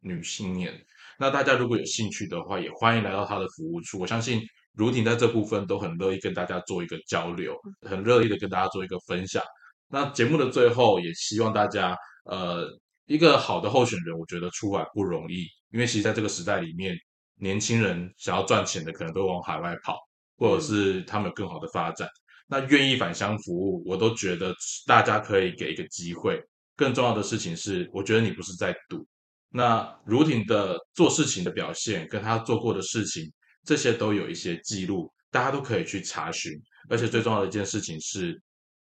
[0.00, 0.74] 女青年。
[1.20, 3.98] 那大家如果有兴趣的话，也欢迎来到他的服务处。
[3.98, 4.40] 我相信
[4.72, 7.54] 如婷在这部分都很乐意跟大家做一个交流，
[7.86, 9.42] 很乐意的跟大家做一个分享。
[9.88, 11.94] 那节目的最后，也希望大家，
[12.24, 12.66] 呃，
[13.04, 16.96] 一个好的候选人，我觉得出来不容易，因为其实在这个时代里面。
[17.42, 19.96] 年轻人想要赚钱的，可能都往海外跑，
[20.36, 22.06] 或者是他们有更好的发展。
[22.46, 24.54] 那愿意返乡服务，我都觉得
[24.86, 26.38] 大家可以给一个机会。
[26.76, 29.06] 更重要的事情是，我觉得你不是在赌。
[29.52, 33.30] 那如婷的做事情的表现，跟他做过的事情，
[33.64, 36.52] 这些都有一些记录，大家都可以去查询。
[36.88, 38.40] 而且最重要的一件事情是，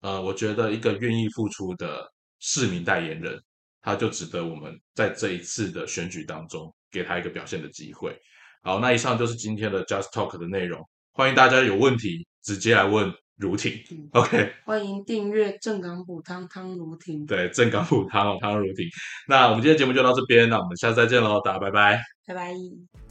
[0.01, 2.03] 呃，我觉得一个愿意付出的
[2.39, 3.39] 市民代言人，
[3.81, 8.15] 他就值得我们在这一次的选举当中给他一个表现的机会。
[8.63, 10.79] 好，那以上就是今天的 Just Talk 的内容。
[11.13, 13.11] 欢迎大家有问题直接来问
[13.41, 13.73] 如婷。
[14.13, 17.25] OK，欢迎订阅正港补汤汤如婷。
[17.25, 18.85] 对，正港补汤汤如婷。
[19.27, 23.10] 那我们今天节目就到这边，那我们下次再见喽，大家拜拜，拜拜。